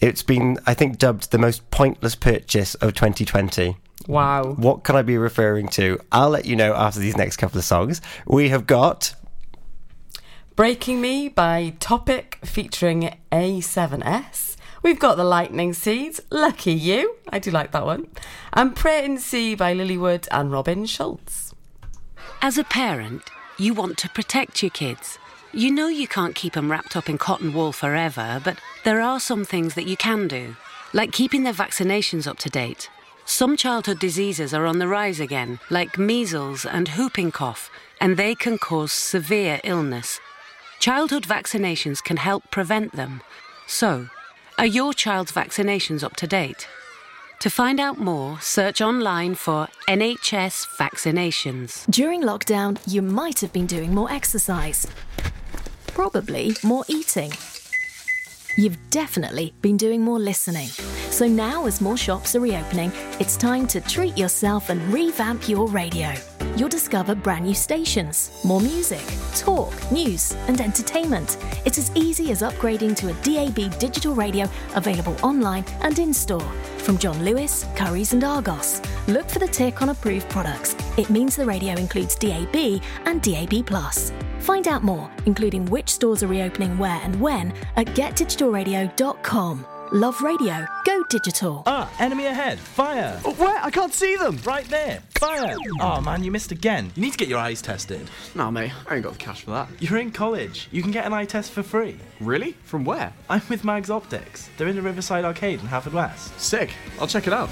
It's 0.00 0.22
been, 0.22 0.58
I 0.66 0.74
think, 0.74 0.98
dubbed 0.98 1.30
the 1.30 1.38
most 1.38 1.70
pointless 1.70 2.14
purchase 2.16 2.74
of 2.76 2.94
2020. 2.94 3.76
wow. 4.06 4.54
What 4.54 4.82
can 4.82 4.96
I 4.96 5.02
be 5.02 5.16
referring 5.16 5.68
to? 5.68 6.00
I'll 6.10 6.30
let 6.30 6.44
you 6.44 6.56
know 6.56 6.74
after 6.74 6.98
these 6.98 7.16
next 7.16 7.36
couple 7.36 7.58
of 7.58 7.64
songs. 7.64 8.00
We 8.26 8.48
have 8.48 8.66
got 8.66 9.14
Breaking 10.56 11.00
Me 11.00 11.28
by 11.28 11.74
Topic 11.78 12.38
featuring 12.44 13.16
A7S. 13.30 14.56
We've 14.82 14.98
got 14.98 15.16
The 15.16 15.24
Lightning 15.24 15.72
Seeds, 15.72 16.20
Lucky 16.30 16.72
You, 16.72 17.14
I 17.28 17.38
do 17.38 17.52
like 17.52 17.70
that 17.70 17.86
one, 17.86 18.08
and 18.52 18.74
Prayer 18.74 19.04
in 19.04 19.18
C 19.18 19.54
by 19.54 19.72
Lilly 19.72 19.96
Wood 19.96 20.26
and 20.32 20.50
Robin 20.50 20.84
Schulz. 20.86 21.54
As 22.42 22.58
a 22.58 22.64
parent, 22.64 23.22
you 23.56 23.72
want 23.72 23.96
to 23.98 24.08
protect 24.08 24.60
your 24.62 24.70
kids. 24.70 25.18
You 25.54 25.70
know 25.70 25.88
you 25.88 26.08
can't 26.08 26.34
keep 26.34 26.54
them 26.54 26.70
wrapped 26.70 26.96
up 26.96 27.10
in 27.10 27.18
cotton 27.18 27.52
wool 27.52 27.72
forever, 27.72 28.40
but 28.42 28.56
there 28.84 29.02
are 29.02 29.20
some 29.20 29.44
things 29.44 29.74
that 29.74 29.86
you 29.86 29.98
can 29.98 30.26
do, 30.26 30.56
like 30.94 31.12
keeping 31.12 31.42
their 31.42 31.52
vaccinations 31.52 32.26
up 32.26 32.38
to 32.38 32.48
date. 32.48 32.88
Some 33.26 33.58
childhood 33.58 33.98
diseases 33.98 34.54
are 34.54 34.64
on 34.64 34.78
the 34.78 34.88
rise 34.88 35.20
again, 35.20 35.60
like 35.68 35.98
measles 35.98 36.64
and 36.64 36.88
whooping 36.88 37.32
cough, 37.32 37.68
and 38.00 38.16
they 38.16 38.34
can 38.34 38.56
cause 38.56 38.92
severe 38.92 39.60
illness. 39.62 40.20
Childhood 40.80 41.24
vaccinations 41.24 42.02
can 42.02 42.16
help 42.16 42.50
prevent 42.50 42.92
them. 42.92 43.20
So, 43.66 44.08
are 44.56 44.64
your 44.64 44.94
child's 44.94 45.32
vaccinations 45.32 46.02
up 46.02 46.16
to 46.16 46.26
date? 46.26 46.66
To 47.40 47.50
find 47.50 47.78
out 47.78 47.98
more, 47.98 48.40
search 48.40 48.80
online 48.80 49.34
for 49.34 49.68
NHS 49.86 50.78
vaccinations. 50.78 51.84
During 51.90 52.22
lockdown, 52.22 52.78
you 52.86 53.02
might 53.02 53.40
have 53.40 53.52
been 53.52 53.66
doing 53.66 53.94
more 53.94 54.10
exercise. 54.10 54.86
Probably 55.94 56.56
more 56.64 56.84
eating. 56.88 57.32
You've 58.56 58.78
definitely 58.90 59.52
been 59.60 59.76
doing 59.76 60.02
more 60.02 60.18
listening. 60.18 60.68
So 61.10 61.26
now, 61.26 61.66
as 61.66 61.80
more 61.80 61.96
shops 61.96 62.34
are 62.34 62.40
reopening, 62.40 62.92
it's 63.20 63.36
time 63.36 63.66
to 63.68 63.80
treat 63.80 64.16
yourself 64.16 64.70
and 64.70 64.80
revamp 64.92 65.48
your 65.48 65.68
radio. 65.68 66.14
You'll 66.56 66.68
discover 66.68 67.14
brand 67.14 67.46
new 67.46 67.54
stations, 67.54 68.30
more 68.44 68.60
music, 68.60 69.02
talk, 69.34 69.72
news, 69.90 70.32
and 70.48 70.60
entertainment. 70.60 71.38
It's 71.64 71.78
as 71.78 71.90
easy 71.94 72.30
as 72.30 72.42
upgrading 72.42 72.96
to 72.96 73.08
a 73.08 73.14
DAB 73.22 73.78
digital 73.78 74.14
radio 74.14 74.46
available 74.74 75.16
online 75.22 75.64
and 75.80 75.98
in 75.98 76.12
store. 76.12 76.52
From 76.78 76.98
John 76.98 77.24
Lewis, 77.24 77.64
Curry's, 77.74 78.12
and 78.12 78.22
Argos. 78.22 78.82
Look 79.08 79.28
for 79.28 79.38
the 79.38 79.46
tick 79.46 79.80
on 79.80 79.88
approved 79.88 80.28
products. 80.28 80.76
It 80.98 81.08
means 81.08 81.36
the 81.36 81.46
radio 81.46 81.74
includes 81.74 82.16
DAB 82.16 82.82
and 83.06 83.22
DAB. 83.22 83.66
Find 84.40 84.68
out 84.68 84.82
more, 84.82 85.10
including 85.24 85.64
which 85.66 85.88
stores 85.88 86.22
are 86.22 86.26
reopening 86.26 86.76
where 86.76 87.00
and 87.02 87.18
when, 87.20 87.54
at 87.76 87.86
getdigitalradio.com. 87.88 89.66
Love 89.92 90.20
radio, 90.22 90.66
digital. 91.12 91.62
Ah, 91.66 91.92
enemy 91.98 92.24
ahead. 92.24 92.58
Fire. 92.58 93.18
Where? 93.36 93.62
I 93.62 93.70
can't 93.70 93.92
see 93.92 94.16
them. 94.16 94.38
Right 94.46 94.64
there. 94.68 95.02
Fire. 95.18 95.56
Oh 95.78 96.00
man, 96.00 96.24
you 96.24 96.30
missed 96.30 96.52
again. 96.52 96.90
You 96.96 97.02
need 97.02 97.12
to 97.12 97.18
get 97.18 97.28
your 97.28 97.38
eyes 97.38 97.60
tested. 97.60 98.08
Nah, 98.34 98.50
mate, 98.50 98.72
I 98.88 98.94
ain't 98.94 99.04
got 99.04 99.12
the 99.12 99.18
cash 99.18 99.42
for 99.42 99.50
that. 99.50 99.68
You're 99.78 99.98
in 99.98 100.10
college. 100.10 100.68
You 100.72 100.80
can 100.80 100.90
get 100.90 101.04
an 101.04 101.12
eye 101.12 101.26
test 101.26 101.52
for 101.52 101.62
free. 101.62 101.98
Really? 102.18 102.52
From 102.64 102.86
where? 102.86 103.12
I'm 103.28 103.42
with 103.50 103.62
Mags 103.62 103.90
Optics. 103.90 104.48
They're 104.56 104.68
in 104.68 104.76
the 104.76 104.80
Riverside 104.80 105.26
Arcade 105.26 105.60
in 105.60 105.66
Haverfordwest. 105.66 106.38
Sick. 106.38 106.72
I'll 106.98 107.06
check 107.06 107.26
it 107.26 107.34
out. 107.34 107.50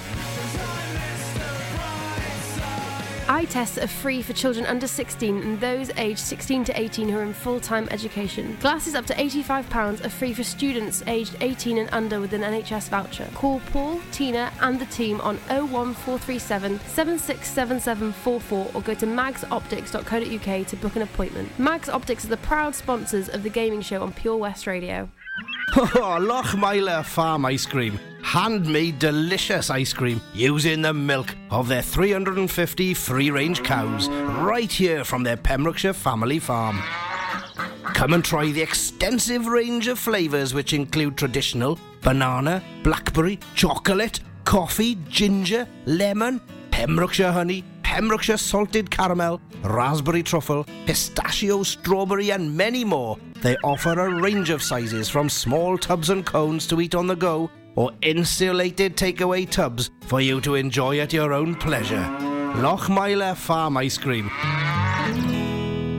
Eye 3.31 3.45
tests 3.45 3.79
are 3.79 3.87
free 3.87 4.23
for 4.23 4.33
children 4.33 4.67
under 4.67 4.89
16 4.89 5.41
and 5.41 5.61
those 5.61 5.89
aged 5.97 6.19
16 6.19 6.65
to 6.65 6.81
18 6.81 7.09
who 7.09 7.17
are 7.17 7.23
in 7.23 7.33
full 7.33 7.61
time 7.61 7.87
education. 7.93 8.57
Glasses 8.61 8.97
up 8.97 9.07
to 9.07 9.15
£85 9.15 10.05
are 10.05 10.09
free 10.09 10.35
for 10.35 10.43
students 10.43 11.05
aged 11.07 11.37
18 11.41 11.79
and 11.79 11.89
under 11.93 12.19
with 12.19 12.33
an 12.33 12.43
NHS 12.43 12.89
voucher. 12.89 13.29
Call 13.37 13.61
Paul, 13.71 14.01
Tina, 14.11 14.53
and 14.61 14.81
the 14.81 14.87
team 14.87 15.21
on 15.21 15.37
01437 15.47 16.81
767744 16.81 18.71
or 18.75 18.83
go 18.83 18.95
to 18.95 19.07
magsoptics.co.uk 19.07 20.67
to 20.67 20.77
book 20.77 20.97
an 20.97 21.03
appointment. 21.03 21.57
Mags 21.57 21.89
Optics 21.89 22.25
are 22.25 22.31
the 22.31 22.37
proud 22.39 22.75
sponsors 22.75 23.29
of 23.29 23.45
the 23.45 23.49
gaming 23.49 23.81
show 23.81 24.03
on 24.03 24.13
Pure 24.13 24.39
West 24.39 24.67
Radio. 24.67 25.09
Oh, 25.77 26.19
Lochmeyler 26.21 27.05
Farm 27.05 27.45
Ice 27.45 27.65
Cream. 27.65 28.01
Handmade 28.23 28.99
delicious 28.99 29.71
ice 29.71 29.93
cream 29.93 30.21
using 30.33 30.83
the 30.83 30.95
milk 30.95 31.35
of 31.51 31.69
their 31.69 31.83
350 31.83 32.95
free 32.95 33.31
range 33.31 33.63
cows 33.63 34.09
right 34.09 34.71
here 34.71 35.05
from 35.05 35.23
their 35.23 35.37
Pembrokeshire 35.37 35.93
family 35.93 36.39
farm. 36.39 36.81
Come 37.95 38.15
and 38.15 38.25
try 38.25 38.51
the 38.53 38.63
extensive 38.63 39.47
range 39.47 39.89
of 39.89 39.99
flavours 39.99 40.55
which 40.55 40.73
include 40.73 41.17
traditional 41.17 41.79
banana, 42.03 42.63
blackberry, 42.83 43.39
chocolate, 43.55 44.21
coffee, 44.45 44.97
ginger, 45.09 45.67
lemon, 45.87 46.41
Pembrokeshire 46.71 47.33
honey, 47.33 47.65
Pembrokeshire 47.83 48.37
salted 48.37 48.91
caramel, 48.91 49.41
raspberry 49.63 50.23
truffle, 50.23 50.65
pistachio, 50.87 51.63
strawberry, 51.63 52.31
and 52.31 52.57
many 52.57 52.85
more. 52.85 53.19
They 53.43 53.57
offer 53.65 53.99
a 53.99 54.21
range 54.23 54.51
of 54.51 54.63
sizes 54.63 55.09
from 55.09 55.29
small 55.29 55.77
tubs 55.77 56.11
and 56.11 56.25
cones 56.25 56.67
to 56.69 56.81
eat 56.81 56.95
on 56.95 57.07
the 57.07 57.17
go 57.17 57.51
or 57.81 57.91
insulated 58.03 58.95
takeaway 58.95 59.49
tubs 59.49 59.91
for 60.03 60.21
you 60.21 60.39
to 60.43 60.55
enjoy 60.55 60.99
at 60.99 61.15
your 61.15 61.33
own 61.33 61.55
pleasure. 61.55 62.05
Lochmeyler 62.65 63.35
Farm 63.35 63.79
Ice 63.79 63.97
Cream. 63.97 64.31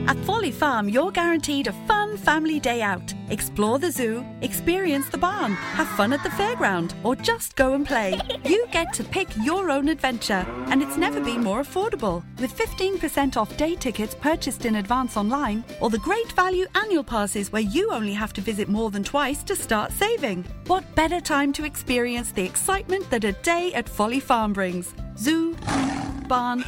At 0.08 0.18
Folly 0.24 0.50
Farm, 0.50 0.88
you're 0.88 1.12
guaranteed 1.12 1.68
a 1.68 1.72
fun 1.86 2.16
family 2.16 2.58
day 2.58 2.82
out. 2.82 3.14
Explore 3.30 3.78
the 3.78 3.90
zoo, 3.90 4.26
experience 4.40 5.08
the 5.08 5.16
barn, 5.16 5.52
have 5.52 5.86
fun 5.88 6.12
at 6.12 6.22
the 6.24 6.28
fairground, 6.30 6.92
or 7.04 7.14
just 7.14 7.54
go 7.54 7.74
and 7.74 7.86
play. 7.86 8.18
You 8.44 8.66
get 8.72 8.92
to 8.94 9.04
pick 9.04 9.28
your 9.44 9.70
own 9.70 9.88
adventure, 9.88 10.44
and 10.66 10.82
it's 10.82 10.96
never 10.96 11.20
been 11.20 11.42
more 11.44 11.62
affordable. 11.62 12.24
With 12.40 12.56
15% 12.56 13.36
off 13.36 13.56
day 13.56 13.76
tickets 13.76 14.16
purchased 14.16 14.66
in 14.66 14.76
advance 14.76 15.16
online, 15.16 15.64
or 15.80 15.88
the 15.88 15.98
great 15.98 16.32
value 16.32 16.66
annual 16.74 17.04
passes 17.04 17.52
where 17.52 17.62
you 17.62 17.90
only 17.90 18.12
have 18.12 18.32
to 18.32 18.40
visit 18.40 18.68
more 18.68 18.90
than 18.90 19.04
twice 19.04 19.44
to 19.44 19.54
start 19.54 19.92
saving. 19.92 20.44
What 20.66 20.94
better 20.96 21.20
time 21.20 21.52
to 21.54 21.64
experience 21.64 22.32
the 22.32 22.44
excitement 22.44 23.08
that 23.10 23.24
a 23.24 23.32
day 23.32 23.72
at 23.72 23.88
Folly 23.88 24.20
Farm 24.20 24.52
brings? 24.52 24.94
Zoo, 25.16 25.54
barn, 26.26 26.62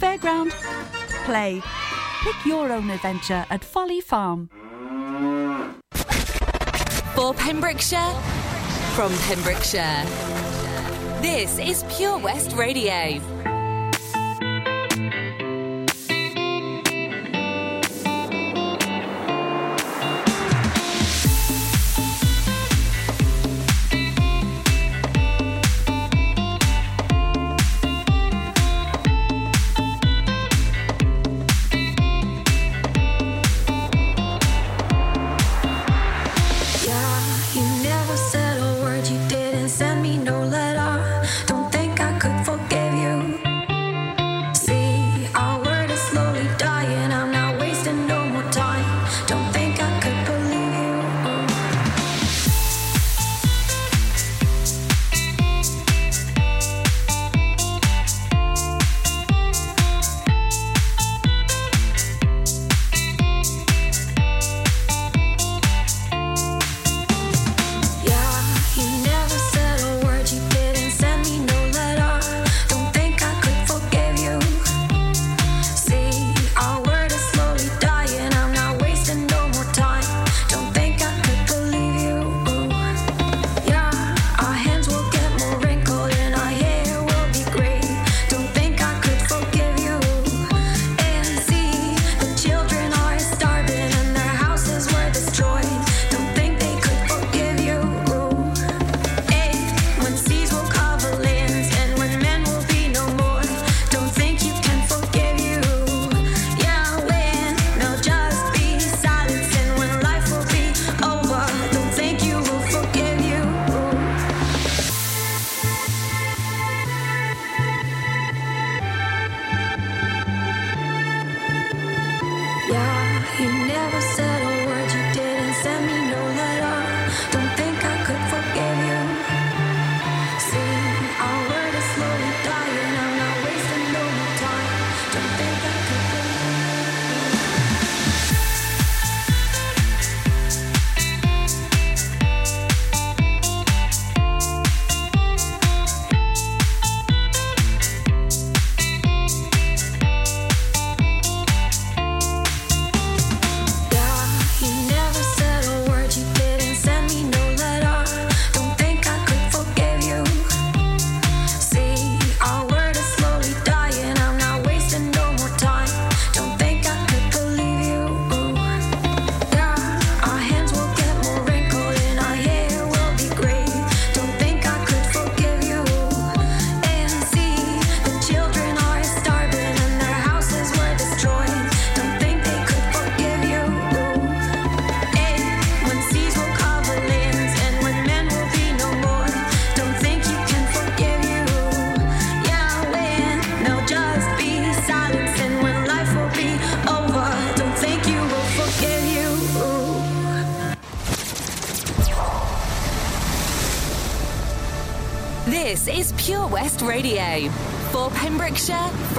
fairground, 0.00 0.50
play. 1.24 1.62
Pick 2.24 2.46
your 2.46 2.72
own 2.72 2.88
adventure 2.88 3.44
at 3.50 3.62
Folly 3.62 4.00
Farm. 4.00 4.48
For 7.14 7.34
Pembrokeshire, 7.34 8.14
from 8.94 9.12
Pembrokeshire, 9.28 10.04
this 11.20 11.58
is 11.58 11.84
Pure 11.94 12.20
West 12.20 12.52
Radio. 12.56 13.20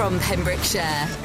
from 0.06 0.20
Pembrokeshire. 0.20 1.15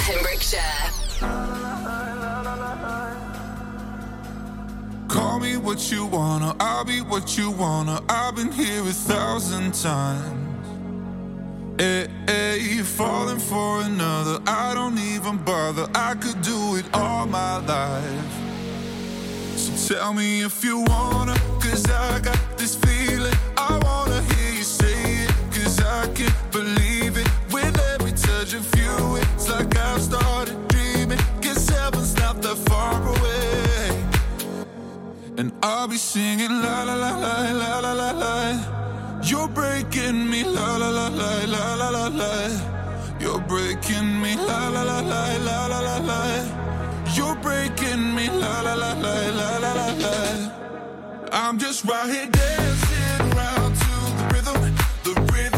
Pembrokeshire. 0.00 0.90
Call 5.08 5.40
me 5.40 5.56
what 5.56 5.90
you 5.90 6.06
wanna, 6.06 6.54
I'll 6.60 6.84
be 6.84 7.00
what 7.00 7.36
you 7.36 7.50
wanna. 7.50 8.00
I've 8.08 8.36
been 8.36 8.52
here 8.52 8.82
a 8.82 8.92
thousand 8.92 9.74
times. 9.74 10.34
Eh, 11.80 11.84
eh, 11.84 12.08
hey, 12.26 12.58
hey, 12.58 12.82
falling 12.82 13.38
for 13.38 13.82
another, 13.82 14.40
I 14.46 14.74
don't 14.74 14.98
even 14.98 15.36
bother. 15.38 15.88
I 15.94 16.14
could 16.14 16.42
do 16.42 16.76
it 16.76 16.84
all 16.92 17.26
my 17.26 17.58
life. 17.58 18.34
So 19.56 19.94
tell 19.94 20.12
me 20.12 20.42
if 20.42 20.64
you 20.64 20.80
wanna, 20.80 21.36
cause 21.60 21.84
I 21.90 22.20
got 22.20 22.58
this 22.58 22.74
feeling. 22.74 23.34
I 23.56 23.78
wanna 23.84 23.97
like 29.58 29.76
I've 29.76 30.02
started 30.02 30.56
dreaming. 30.68 31.18
Heaven's 31.42 32.14
not 32.16 32.40
that 32.42 32.58
far 32.68 32.94
away. 33.14 33.90
And 35.38 35.52
I'll 35.62 35.88
be 35.88 35.96
singing 35.96 36.54
la 36.64 36.82
la 36.88 36.94
la 36.94 37.12
la 37.22 37.80
la 37.82 37.92
la 37.92 38.10
la. 38.22 39.20
You're 39.22 39.48
breaking 39.48 40.30
me 40.30 40.44
la 40.44 40.76
la 40.76 40.90
la 40.98 41.08
la 41.08 41.32
la 41.74 41.88
la 41.96 42.06
la. 42.20 42.32
You're 43.20 43.40
breaking 43.52 44.20
me 44.22 44.36
la 44.36 44.68
la 44.68 44.82
la 44.82 45.00
la 45.00 45.66
la 45.70 45.80
la 45.88 45.96
la. 46.10 46.22
You're 47.16 47.36
breaking 47.46 48.14
me 48.14 48.28
la 48.28 48.60
la 48.66 48.74
la 48.74 48.92
la 49.04 49.14
la 49.40 49.50
la 49.64 49.72
la 49.80 49.88
la. 50.04 50.14
I'm 51.32 51.58
just 51.58 51.84
right 51.84 52.08
here 52.14 52.30
dancing 52.30 53.20
around 53.32 53.72
to 53.82 53.92
the 54.18 54.24
rhythm, 54.32 54.74
the 55.06 55.14
rhythm 55.32 55.57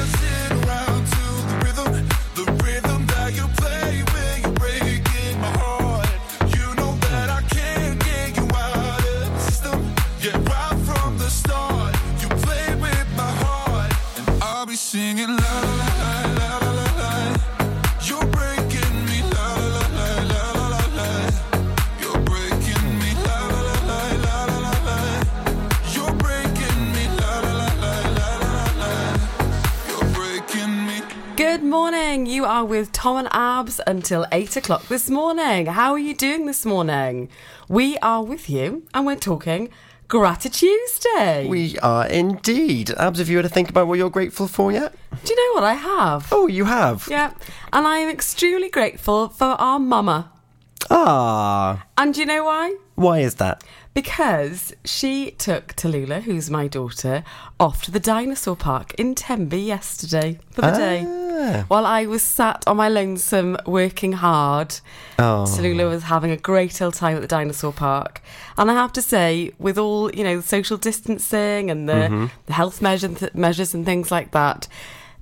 Morning. 31.71 32.25
You 32.25 32.43
are 32.43 32.65
with 32.65 32.91
Tom 32.91 33.15
and 33.15 33.29
Abs 33.31 33.79
until 33.87 34.27
8 34.33 34.57
o'clock 34.57 34.89
this 34.89 35.09
morning. 35.09 35.67
How 35.67 35.93
are 35.93 35.97
you 35.97 36.13
doing 36.13 36.45
this 36.45 36.65
morning? 36.65 37.29
We 37.69 37.97
are 37.99 38.21
with 38.21 38.49
you 38.49 38.83
and 38.93 39.05
we're 39.05 39.15
talking 39.15 39.69
Gratitude 40.09 40.53
Tuesday. 40.53 41.47
We 41.47 41.79
are 41.79 42.05
indeed. 42.07 42.91
Abs, 42.97 43.19
have 43.19 43.29
you 43.29 43.37
had 43.37 43.43
to 43.43 43.49
think 43.49 43.69
about 43.69 43.87
what 43.87 43.97
you're 43.97 44.09
grateful 44.09 44.49
for 44.49 44.73
yet? 44.73 44.93
Do 45.23 45.33
you 45.33 45.37
know 45.37 45.61
what 45.61 45.63
I 45.63 45.75
have? 45.75 46.27
Oh, 46.29 46.47
you 46.47 46.65
have? 46.65 47.07
Yeah. 47.09 47.31
And 47.71 47.87
I 47.87 47.99
am 47.99 48.09
extremely 48.09 48.69
grateful 48.69 49.29
for 49.29 49.45
our 49.45 49.79
mama. 49.79 50.29
Ah. 50.89 51.85
And 51.97 52.13
do 52.13 52.19
you 52.19 52.25
know 52.25 52.43
why? 52.43 52.75
Why 52.95 53.19
is 53.19 53.35
that? 53.35 53.63
Because 53.93 54.73
she 54.83 55.31
took 55.31 55.73
Tallulah, 55.75 56.23
who's 56.23 56.49
my 56.49 56.67
daughter, 56.67 57.23
off 57.61 57.83
to 57.83 57.91
the 57.91 57.99
dinosaur 57.99 58.57
park 58.57 58.93
in 58.95 59.15
Tenby 59.15 59.61
yesterday 59.61 60.37
for 60.51 60.61
the 60.61 60.71
day. 60.71 61.20
While 61.67 61.85
I 61.85 62.05
was 62.05 62.21
sat 62.21 62.63
on 62.67 62.77
my 62.77 62.89
lonesome 62.89 63.57
working 63.65 64.13
hard. 64.13 64.75
Oh. 65.19 65.45
Tallulah 65.47 65.89
was 65.89 66.03
having 66.03 66.31
a 66.31 66.37
great 66.37 66.81
old 66.81 66.93
time 66.93 67.15
at 67.15 67.21
the 67.21 67.27
dinosaur 67.27 67.73
park. 67.73 68.21
And 68.57 68.69
I 68.69 68.73
have 68.73 68.93
to 68.93 69.01
say, 69.01 69.51
with 69.59 69.77
all, 69.77 70.11
you 70.13 70.23
know, 70.23 70.37
the 70.37 70.47
social 70.47 70.77
distancing 70.77 71.69
and 71.71 71.87
the, 71.87 71.93
Mhm. 72.09 72.31
the 72.45 72.53
health 72.53 72.81
measure, 72.81 73.09
measures 73.33 73.73
and 73.73 73.85
things 73.85 74.11
like 74.11 74.31
that, 74.31 74.67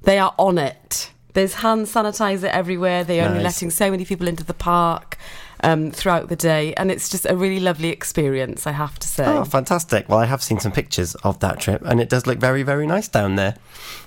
they 0.03 0.17
are 0.19 0.34
on 0.38 0.58
it. 0.58 1.12
There's 1.34 1.55
hand 1.55 1.86
sanitizer 1.86 2.49
everywhere. 2.49 3.03
They're 3.03 3.27
only 3.27 3.43
letting 3.43 3.69
so 3.69 3.91
many 3.91 4.03
people 4.03 4.27
into 4.27 4.43
the 4.43 4.53
park 4.53 5.17
um, 5.62 5.91
throughout 5.91 6.30
the 6.30 6.36
day. 6.36 6.74
And 6.76 6.91
it's 6.91 7.10
just 7.10 7.26
a 7.26 7.36
really 7.36 7.60
lovely 7.60 7.89
experience, 7.89 8.65
I 8.67 8.72
have 8.72 8.98
to 9.00 9.08
say. 9.08 9.26
Oh, 9.26 9.43
fantastic. 9.43 10.10
Well, 10.10 10.19
I 10.19 10.26
have 10.26 10.41
seen 10.43 10.60
some 10.60 10.72
pictures 10.72 11.15
of 11.15 11.39
that 11.39 11.60
trip 11.60 11.82
and 11.86 12.00
it 12.00 12.10
does 12.10 12.26
look 12.28 12.39
very, 12.39 12.63
very 12.63 12.88
nice 12.88 13.08
down 13.08 13.36
there. 13.36 13.56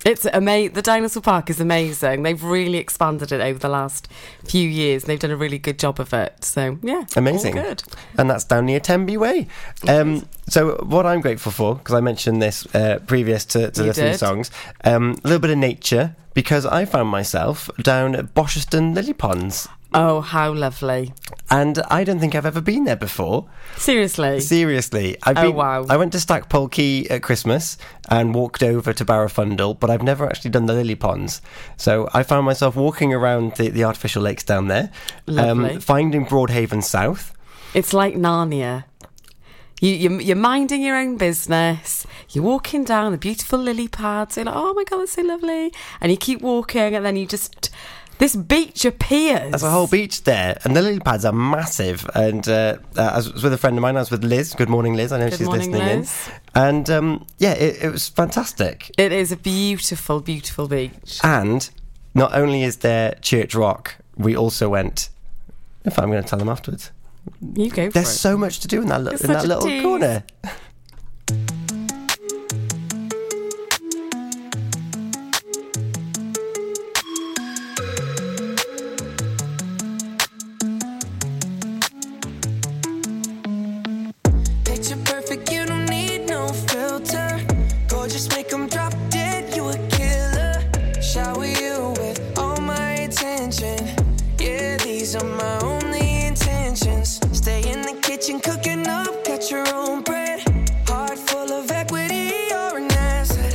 It's 0.05 0.25
amazing. 0.27 0.75
The 0.75 0.83
dinosaur 0.83 1.23
park 1.23 1.51
is 1.51 1.61
amazing. 1.61 2.23
They've 2.23 2.43
really 2.43 2.79
expanded 2.79 3.33
it 3.33 3.41
over 3.41 3.59
the 3.59 3.69
last 3.69 4.09
few 4.45 4.69
years. 4.69 5.03
And 5.03 5.11
they've 5.11 5.21
done 5.21 5.31
a 5.31 5.37
really 5.37 5.59
good 5.59 5.79
job 5.79 6.01
of 6.01 6.13
it. 6.13 6.45
So 6.45 6.79
yeah, 6.83 7.05
Amazing. 7.17 7.55
good. 7.55 7.83
And 8.19 8.31
that's 8.31 8.45
down 8.45 8.67
near 8.67 8.81
Tenby 8.81 9.17
Way. 9.17 9.49
Um, 9.89 10.27
so, 10.49 10.77
what 10.85 11.07
I'm 11.07 11.21
grateful 11.21 11.53
for, 11.53 11.77
because 11.77 11.95
I 11.95 12.01
mentioned 12.01 12.43
this 12.43 12.67
uh, 12.75 12.99
previous 13.07 13.45
to, 13.47 13.71
to 13.71 13.81
You 13.81 13.87
listening 13.89 14.17
songs, 14.17 14.51
um, 14.85 15.13
a 15.25 15.29
little 15.29 15.39
bit 15.39 15.51
of 15.51 15.59
nature, 15.59 16.17
because 16.35 16.67
I 16.67 16.85
found 16.85 17.09
myself 17.09 17.71
down 17.81 18.15
at 18.15 18.35
Bosherston 18.35 18.95
Lily 18.95 19.13
Ponds. 19.13 19.69
Oh, 19.95 20.21
how 20.21 20.53
lovely! 20.53 21.13
And 21.51 21.79
I 21.91 22.05
don't 22.05 22.19
think 22.19 22.35
I've 22.35 22.47
ever 22.47 22.61
been 22.61 22.85
there 22.85 22.97
before. 22.97 23.47
Seriously? 23.77 24.41
Seriously. 24.41 25.17
I've 25.23 25.37
Oh, 25.39 25.43
been, 25.49 25.55
wow. 25.57 25.85
I 25.89 25.97
went 25.99 26.13
to 26.13 26.21
Stackpole 26.21 26.69
Quay 26.69 27.07
at 27.09 27.23
Christmas 27.23 27.77
and 28.09 28.35
walked 28.35 28.63
over 28.63 28.93
to 28.95 29.05
Barafundle, 29.05 29.79
but 29.79 29.91
I've 29.91 30.03
never 30.03 30.27
actually 30.27 30.51
done 30.51 30.67
the 30.67 30.73
lily 30.73 30.95
ponds. 30.95 31.43
So 31.77 32.09
I 32.15 32.23
found 32.23 32.47
myself 32.47 32.75
walking 32.75 33.13
around 33.13 33.57
the, 33.57 33.69
the 33.69 33.85
artificial 33.85 34.23
lakes 34.23 34.45
down 34.45 34.69
there, 34.69 34.91
um, 35.29 35.35
Lovely. 35.63 35.81
finding 35.81 36.25
Broadhaven 36.27 36.83
South. 36.83 37.35
It's 37.75 37.93
like 37.93 38.15
Narnia. 38.15 38.85
You, 39.81 39.91
you, 39.91 40.21
you're 40.21 40.37
minding 40.37 40.81
your 40.81 40.97
own 40.97 41.17
business. 41.17 42.07
You're 42.31 42.45
walking 42.45 42.85
down 42.85 43.11
the 43.11 43.19
beautiful 43.19 43.59
lily 43.59 43.89
pads. 43.89 44.37
You're 44.37 44.47
like, 44.47 44.55
oh 44.57 44.73
my 44.75 44.85
god, 44.85 45.01
that's 45.01 45.13
so 45.13 45.23
lovely. 45.23 45.73
And 46.01 46.13
you 46.13 46.17
keep 46.17 46.41
walking, 46.41 46.95
and 46.95 47.05
then 47.05 47.17
you 47.17 47.27
just 47.27 47.69
this 48.19 48.37
beach 48.37 48.85
appears. 48.85 49.51
There's 49.51 49.63
a 49.63 49.71
whole 49.71 49.87
beach 49.87 50.25
there, 50.25 50.59
and 50.65 50.77
the 50.77 50.83
lily 50.83 51.01
pads 51.01 51.25
are 51.25 51.33
massive. 51.33 52.09
And 52.15 52.47
uh, 52.49 52.79
uh, 52.97 53.03
I 53.03 53.17
was 53.17 53.43
with 53.43 53.53
a 53.53 53.59
friend 53.59 53.77
of 53.77 53.83
mine. 53.83 53.97
I 53.97 54.01
was 54.01 54.11
with 54.11 54.25
Liz. 54.25 54.55
Good 54.55 54.69
morning, 54.69 54.95
Liz. 54.95 55.13
I 55.13 55.19
know 55.19 55.31
Good 55.31 55.39
she's 55.39 55.47
morning, 55.47 55.73
listening 55.73 55.99
Liz. 56.01 56.29
in. 56.29 56.33
And 56.55 56.91
um, 56.91 57.27
yeah, 57.39 57.53
it, 57.53 57.83
it 57.85 57.91
was 57.93 58.09
fantastic. 58.09 58.91
It 58.99 59.13
is 59.13 59.33
a 59.33 59.37
beautiful, 59.37 60.21
beautiful 60.21 60.69
beach. 60.69 61.21
And 61.25 61.69
not 62.15 62.35
only 62.35 62.63
is 62.63 62.79
there 62.79 63.15
Church 63.21 63.55
Rock, 63.55 63.97
we 64.17 64.37
also 64.37 64.69
went. 64.69 65.09
If 65.85 65.99
I'm 65.99 66.11
going 66.11 66.23
to 66.23 66.29
tell 66.29 66.39
them 66.39 66.49
afterwards. 66.49 66.93
You 67.57 67.71
go. 67.71 67.89
There's 67.91 68.09
so 68.09 68.37
much 68.37 68.61
to 68.61 68.69
do 68.69 68.83
in 68.83 68.89
that, 68.89 69.03
li- 69.03 69.17
in 69.21 69.31
that 69.33 69.47
little 69.47 69.63
tease. 69.67 69.83
corner. 69.83 70.23
Gorgeous, 88.23 88.37
make 88.37 88.49
them 88.49 88.69
drop 88.69 88.93
dead, 89.11 89.55
you 89.57 89.69
a 89.69 89.77
killer. 89.89 90.55
Shower 91.01 91.47
you 91.47 91.95
with 91.99 92.39
all 92.39 92.61
my 92.61 92.93
attention. 93.07 93.79
Yeah, 94.39 94.77
these 94.79 95.17
are 95.17 95.25
my 95.25 95.59
only 95.63 96.27
intentions. 96.27 97.21
Stay 97.33 97.61
in 97.71 97.83
the 97.83 97.99
kitchen, 98.03 98.41
cooking 98.41 98.87
up, 98.87 99.25
cut 99.25 99.51
your 99.51 99.67
own 99.75 100.03
bread. 100.03 100.41
Heart 100.87 101.19
full 101.19 101.53
of 101.53 101.71
equity, 101.71 102.33
you're 102.51 102.79
an 102.79 102.93
asset. 102.93 103.55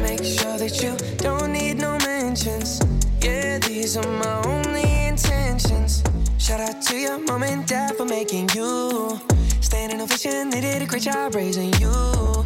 Make 0.00 0.24
sure 0.24 0.58
that 0.58 0.80
you 0.82 0.96
don't 1.18 1.52
need 1.52 1.78
no 1.78 1.98
mentions. 1.98 2.80
Yeah, 3.20 3.58
these 3.58 3.96
are 3.96 4.08
my 4.08 4.42
only 4.46 5.06
intentions. 5.06 6.02
Shout 6.38 6.60
out 6.60 6.80
to 6.82 6.96
your 6.96 7.18
mom 7.18 7.42
and 7.42 7.66
dad 7.66 7.96
for 7.96 8.04
making 8.04 8.48
you. 8.54 9.20
Standing 9.60 10.00
ovation, 10.00 10.50
they 10.50 10.60
did 10.60 10.82
a 10.82 10.86
great 10.86 11.02
job 11.02 11.34
raising 11.34 11.72
you. 11.74 12.37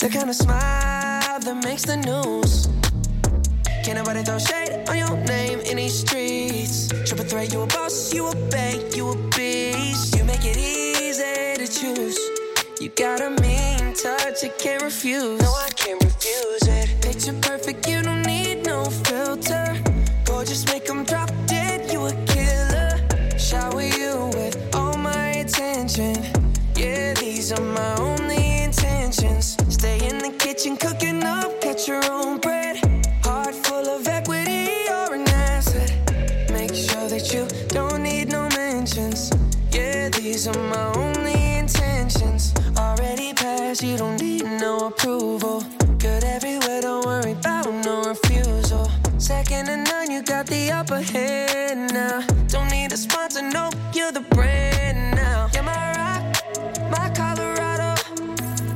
The 0.00 0.08
kind 0.08 0.30
of 0.30 0.34
smile 0.34 1.40
that 1.40 1.62
makes 1.62 1.84
the 1.84 1.98
news. 1.98 2.68
Can't 3.84 3.98
nobody 3.98 4.22
throw 4.22 4.38
shade 4.38 4.88
on 4.88 4.96
your 4.96 5.14
name 5.26 5.60
in 5.60 5.76
these 5.76 6.00
streets. 6.00 6.88
Triple 7.06 7.26
threat, 7.26 7.52
you 7.52 7.60
a 7.60 7.66
boss, 7.66 8.14
you 8.14 8.26
a 8.26 8.34
bank, 8.48 8.96
you 8.96 9.10
a 9.10 9.16
beast. 9.36 10.16
You 10.16 10.24
make 10.24 10.46
it 10.46 10.56
easy 10.56 11.52
to 11.60 11.66
choose. 11.68 12.18
You 12.80 12.88
got 12.96 13.20
a 13.20 13.28
mean 13.42 13.92
touch, 13.92 14.42
I 14.42 14.48
can't 14.48 14.82
refuse. 14.82 15.38
No, 15.42 15.52
I 15.52 15.68
can't 15.76 16.02
refuse 16.02 16.66
it. 16.66 17.02
Picture 17.02 17.34
perfect, 17.42 17.86
you 17.86 18.00
don't 18.00 18.22
need 18.22 18.64
no 18.64 18.84
filter. 18.86 19.76
Gorgeous, 20.24 20.64
make 20.72 20.86
them 20.86 21.04
drop 21.04 21.28
dead, 21.44 21.59
got 50.40 50.46
the 50.46 50.72
upper 50.72 51.02
hand 51.12 51.92
now. 51.92 52.24
Don't 52.48 52.70
need 52.70 52.90
a 52.92 52.96
sponsor, 52.96 53.42
no, 53.42 53.68
you're 53.92 54.10
the 54.10 54.24
brand 54.34 55.14
now. 55.14 55.50
You're 55.52 55.62
my 55.62 55.92
rock, 56.00 56.22
my 56.90 57.10
Colorado. 57.14 57.90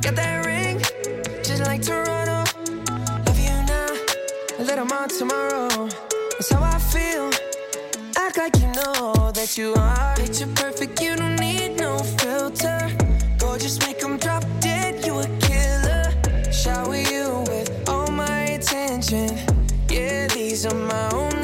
Got 0.03 0.15
that 0.15 0.45
ring, 0.45 0.77
just 1.43 1.63
like 1.63 1.81
Toronto. 1.81 2.43
Love 3.25 3.39
you 3.39 3.57
now, 3.73 3.91
a 4.59 4.63
little 4.63 4.85
more 4.85 5.07
tomorrow. 5.07 5.89
That's 6.33 6.51
how 6.51 6.61
I 6.61 6.77
feel. 6.93 7.31
Act 8.15 8.37
like 8.37 8.55
you 8.57 8.67
know 8.79 9.31
that 9.31 9.57
you 9.57 9.73
are. 9.73 10.15
Picture 10.17 10.51
perfect, 10.53 11.01
you 11.01 11.15
don't 11.15 11.37
need 11.37 11.77
no 11.79 11.97
filter. 12.21 12.91
Gorgeous, 13.39 13.79
make 13.79 13.99
them 13.99 14.17
drop 14.17 14.43
dead, 14.59 15.03
you 15.03 15.17
a 15.17 15.27
killer. 15.39 16.13
Shower 16.51 16.95
you 16.95 17.43
with 17.49 17.89
all 17.89 18.11
my 18.11 18.41
attention. 18.57 19.29
Yeah, 19.89 20.27
these 20.27 20.67
are 20.67 20.75
my 20.75 21.09
only 21.11 21.34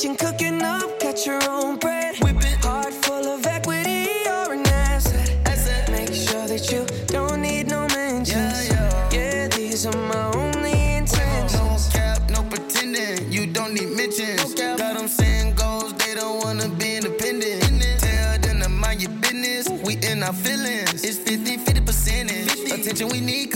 kitchen, 0.00 0.16
cooking 0.16 0.62
up, 0.62 0.98
cut 1.00 1.26
your 1.26 1.40
own 1.48 1.76
bread. 1.76 2.14
Heart 2.62 2.94
full 3.04 3.26
of 3.26 3.46
equity, 3.46 4.08
you're 4.24 4.52
an 4.52 4.66
asset. 4.66 5.90
Make 5.90 6.14
sure 6.14 6.46
that 6.46 6.70
you 6.70 6.86
don't 7.06 7.42
need 7.42 7.68
no 7.68 7.86
mentions. 7.88 8.68
Yeah, 9.12 9.48
these 9.48 9.86
are 9.86 9.96
my 10.08 10.30
only 10.34 10.96
intentions. 10.96 11.54
No 11.54 11.98
cap, 11.98 12.30
no 12.30 12.42
pretending. 12.44 13.30
You 13.30 13.46
don't 13.46 13.74
need 13.74 13.90
mentions. 13.90 14.54
No 14.54 14.76
Got 14.76 14.96
them 14.96 15.08
saying 15.08 15.54
goals, 15.54 15.92
they 15.94 16.14
don't 16.14 16.44
wanna 16.44 16.68
be 16.68 16.96
independent. 16.96 17.62
Tell 18.00 18.38
them 18.38 18.60
to 18.60 18.68
mind 18.68 19.02
your 19.02 19.10
business. 19.10 19.68
We 19.84 19.96
in 19.96 20.22
our 20.22 20.32
feelings. 20.32 21.04
It's 21.04 21.18
50 21.18 21.58
50 21.58 21.80
percentage. 21.80 22.72
Attention, 22.72 23.08
we 23.08 23.20
need 23.20 23.50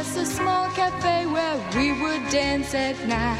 Pass 0.00 0.16
a 0.16 0.24
small 0.24 0.70
cafe 0.70 1.26
where 1.26 1.56
we 1.76 1.92
would 2.00 2.26
dance 2.30 2.74
at 2.74 2.96
night. 3.06 3.36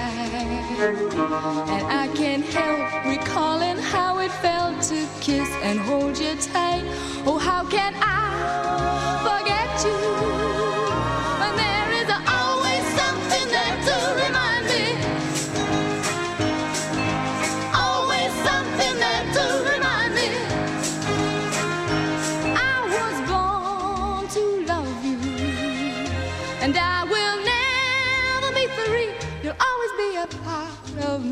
And 1.71 1.87
I 1.87 2.07
can't 2.15 2.45
help 2.45 3.07
recalling 3.07 3.79
how 3.79 4.19
it 4.19 4.31
felt 4.31 4.83
to 4.83 5.09
kiss 5.23 5.49
and 5.63 5.81
hold 5.81 6.19
you 6.19 6.35
tight. 6.53 6.85
Oh, 7.25 7.39
how 7.39 7.65
can 7.65 7.95
I 7.97 8.21
forget 9.25 9.85
you? 9.87 10.50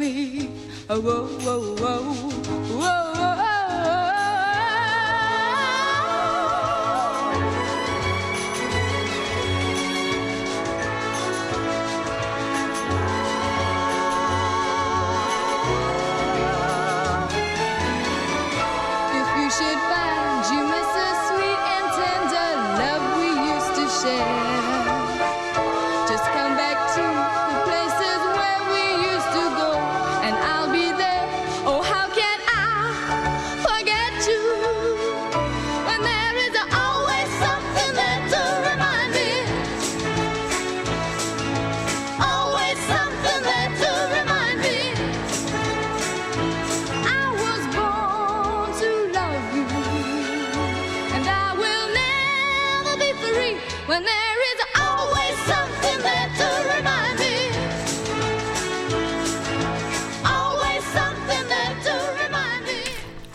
Me. 0.08 0.48
Oh, 0.88 1.00
whoa, 1.00 1.26
whoa, 1.44 1.76
whoa, 1.76 2.30
whoa. 2.78 3.07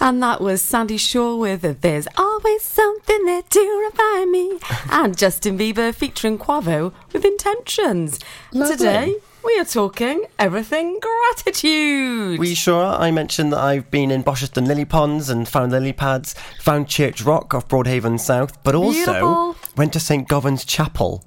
And 0.03 0.21
that 0.21 0.41
was 0.41 0.61
Sandie 0.61 0.97
Shaw 0.97 1.37
with 1.37 1.79
There's 1.79 2.09
Always 2.17 2.61
Something 2.61 3.23
There 3.23 3.41
to 3.41 3.89
Remind 3.89 4.31
Me. 4.33 4.59
and 4.91 5.17
Justin 5.17 5.57
Bieber 5.57 5.95
featuring 5.95 6.37
Quavo 6.37 6.91
with 7.13 7.23
Intentions. 7.23 8.19
Lovely. 8.51 8.75
Today, 8.75 9.15
we 9.45 9.57
are 9.57 9.63
talking 9.63 10.25
everything 10.37 10.99
gratitude. 10.99 12.37
We 12.37 12.53
sure 12.53 12.83
are. 12.83 12.99
I 12.99 13.11
mentioned 13.11 13.53
that 13.53 13.61
I've 13.61 13.89
been 13.91 14.11
in 14.11 14.23
Bosherston 14.23 14.65
Lily 14.65 14.83
Ponds 14.83 15.29
and 15.29 15.47
found 15.47 15.71
lily 15.71 15.93
pads, 15.93 16.35
found 16.59 16.89
Church 16.89 17.21
Rock 17.21 17.53
off 17.53 17.69
Broadhaven 17.69 18.19
South, 18.19 18.61
but 18.65 18.75
also 18.75 19.05
Beautiful. 19.05 19.55
went 19.77 19.93
to 19.93 20.01
St 20.01 20.27
Govan's 20.27 20.65
Chapel, 20.65 21.23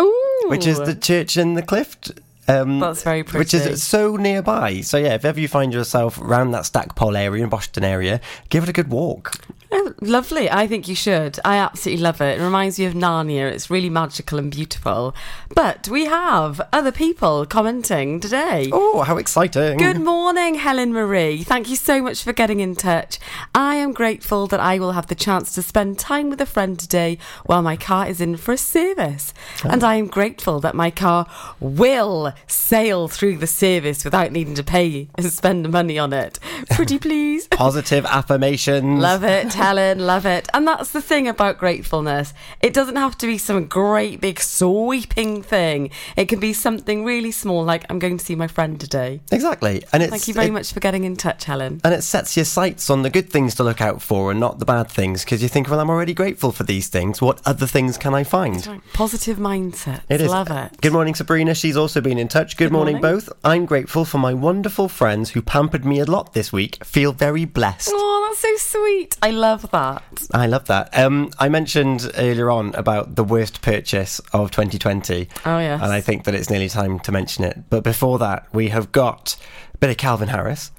Ooh. 0.00 0.44
which 0.46 0.66
is 0.66 0.78
the 0.78 0.94
church 0.94 1.36
in 1.36 1.52
the 1.52 1.62
clift. 1.62 2.10
Um, 2.46 2.80
That's 2.80 3.02
very 3.02 3.22
pretty. 3.22 3.38
Which 3.38 3.54
is 3.54 3.82
so 3.82 4.16
nearby. 4.16 4.80
So 4.82 4.98
yeah, 4.98 5.14
if 5.14 5.24
ever 5.24 5.40
you 5.40 5.48
find 5.48 5.72
yourself 5.72 6.20
around 6.20 6.50
that 6.52 6.66
Stackpole 6.66 7.16
area 7.16 7.42
in 7.44 7.50
Bosherston 7.50 7.84
area, 7.84 8.20
give 8.48 8.62
it 8.62 8.68
a 8.68 8.72
good 8.72 8.90
walk. 8.90 9.32
Oh, 9.72 9.94
lovely. 10.00 10.50
I 10.50 10.66
think 10.66 10.88
you 10.88 10.94
should. 10.94 11.38
I 11.44 11.56
absolutely 11.56 12.02
love 12.02 12.20
it. 12.20 12.40
It 12.40 12.42
reminds 12.44 12.78
me 12.78 12.84
of 12.84 12.94
Narnia. 12.94 13.50
It's 13.50 13.70
really 13.70 13.90
magical 13.90 14.38
and 14.38 14.50
beautiful. 14.50 15.14
But 15.54 15.88
we 15.88 16.04
have 16.06 16.60
other 16.72 16.92
people 16.92 17.46
commenting 17.46 18.20
today. 18.20 18.70
Oh, 18.72 19.02
how 19.02 19.16
exciting! 19.16 19.78
Good 19.78 20.00
morning, 20.00 20.56
Helen 20.56 20.92
Marie. 20.92 21.42
Thank 21.42 21.68
you 21.68 21.76
so 21.76 22.02
much 22.02 22.22
for 22.22 22.32
getting 22.32 22.60
in 22.60 22.76
touch. 22.76 23.18
I 23.54 23.76
am 23.76 23.92
grateful 23.92 24.46
that 24.48 24.60
I 24.60 24.78
will 24.78 24.92
have 24.92 25.06
the 25.08 25.14
chance 25.14 25.54
to 25.54 25.62
spend 25.62 25.98
time 25.98 26.30
with 26.30 26.40
a 26.40 26.46
friend 26.46 26.78
today 26.78 27.18
while 27.44 27.62
my 27.62 27.76
car 27.76 28.06
is 28.06 28.20
in 28.20 28.36
for 28.36 28.52
a 28.52 28.58
service. 28.58 29.32
Oh. 29.64 29.70
And 29.70 29.82
I 29.82 29.96
am 29.96 30.06
grateful 30.06 30.60
that 30.60 30.74
my 30.74 30.90
car 30.90 31.26
will 31.60 32.32
sail 32.46 33.08
through 33.08 33.38
the 33.38 33.46
service 33.46 34.04
without 34.04 34.32
needing 34.32 34.54
to 34.54 34.64
pay 34.64 35.08
and 35.16 35.26
spend 35.32 35.70
money 35.70 35.98
on 35.98 36.12
it. 36.12 36.38
Pretty 36.70 36.98
please. 37.04 37.48
Positive 37.48 38.04
affirmations. 38.06 39.00
Love 39.00 39.24
it, 39.24 39.53
Helen, 39.54 40.06
love 40.06 40.26
it. 40.26 40.48
And 40.52 40.66
that's 40.66 40.90
the 40.92 41.00
thing 41.02 41.28
about 41.28 41.58
gratefulness. 41.58 42.34
It 42.60 42.72
doesn't 42.74 42.96
have 42.96 43.16
to 43.18 43.26
be 43.26 43.38
some 43.38 43.66
great 43.66 44.20
big 44.20 44.40
sweeping 44.40 45.42
thing. 45.42 45.90
It 46.16 46.26
can 46.28 46.40
be 46.40 46.52
something 46.52 47.04
really 47.04 47.30
small, 47.30 47.64
like 47.64 47.84
I'm 47.90 47.98
going 47.98 48.18
to 48.18 48.24
see 48.24 48.34
my 48.34 48.46
friend 48.48 48.78
today. 48.80 49.20
Exactly, 49.30 49.82
and 49.92 50.02
it's 50.02 50.10
Thank 50.10 50.28
you 50.28 50.34
very 50.34 50.46
it- 50.48 50.52
much 50.52 50.72
for 50.72 50.80
getting 50.80 51.04
in 51.04 51.16
touch, 51.16 51.44
Helen. 51.44 51.80
And 51.84 51.94
it 51.94 52.02
sets 52.02 52.36
your 52.36 52.44
sights 52.44 52.90
on 52.90 53.02
the 53.02 53.10
good 53.10 53.30
things 53.30 53.54
to 53.56 53.64
look 53.64 53.80
out 53.80 54.02
for 54.02 54.30
and 54.30 54.40
not 54.40 54.58
the 54.58 54.64
bad 54.64 54.90
things 54.90 55.24
because 55.24 55.42
you 55.42 55.48
think, 55.48 55.68
well, 55.68 55.80
I'm 55.80 55.90
already 55.90 56.14
grateful 56.14 56.52
for 56.52 56.64
these 56.64 56.88
things. 56.88 57.22
What 57.22 57.40
other 57.46 57.66
things 57.66 57.96
can 57.98 58.14
I 58.14 58.24
find? 58.24 58.82
Positive 58.92 59.38
mindset. 59.38 60.00
It 60.08 60.20
is. 60.20 60.30
Love 60.30 60.50
it. 60.50 60.80
Good 60.80 60.92
morning, 60.92 61.14
Sabrina. 61.14 61.54
She's 61.54 61.76
also 61.76 62.00
been 62.00 62.18
in 62.18 62.28
touch. 62.28 62.56
Good, 62.56 62.66
Good 62.66 62.72
morning, 62.72 62.96
morning. 63.00 63.16
both. 63.20 63.28
I'm 63.44 63.66
grateful 63.66 64.04
for 64.04 64.18
my 64.18 64.34
wonderful 64.34 64.88
friends 64.88 65.30
who 65.30 65.42
pampered 65.42 65.84
me 65.84 66.00
a 66.00 66.04
lot 66.04 66.32
this 66.32 66.52
week. 66.52 66.82
Feel 66.84 67.12
very 67.12 67.44
blessed. 67.44 67.90
Oh, 67.92 68.26
that's 68.28 68.40
so 68.40 68.78
sweet. 68.78 69.16
I 69.22 69.30
love 69.30 69.43
that. 69.44 70.02
I 70.32 70.46
love 70.46 70.66
that. 70.66 70.96
Um, 70.98 71.30
I 71.38 71.48
mentioned 71.48 72.10
earlier 72.16 72.50
on 72.50 72.74
about 72.74 73.16
the 73.16 73.24
worst 73.24 73.62
purchase 73.62 74.18
of 74.32 74.50
2020. 74.50 75.28
Oh, 75.44 75.58
yes. 75.58 75.82
And 75.82 75.92
I 75.92 76.00
think 76.00 76.24
that 76.24 76.34
it's 76.34 76.50
nearly 76.50 76.68
time 76.68 76.98
to 77.00 77.12
mention 77.12 77.44
it. 77.44 77.64
But 77.70 77.84
before 77.84 78.18
that, 78.18 78.46
we 78.54 78.68
have 78.68 78.92
got 78.92 79.36
a 79.74 79.78
bit 79.78 79.90
of 79.90 79.96
Calvin 79.96 80.28
Harris. 80.28 80.70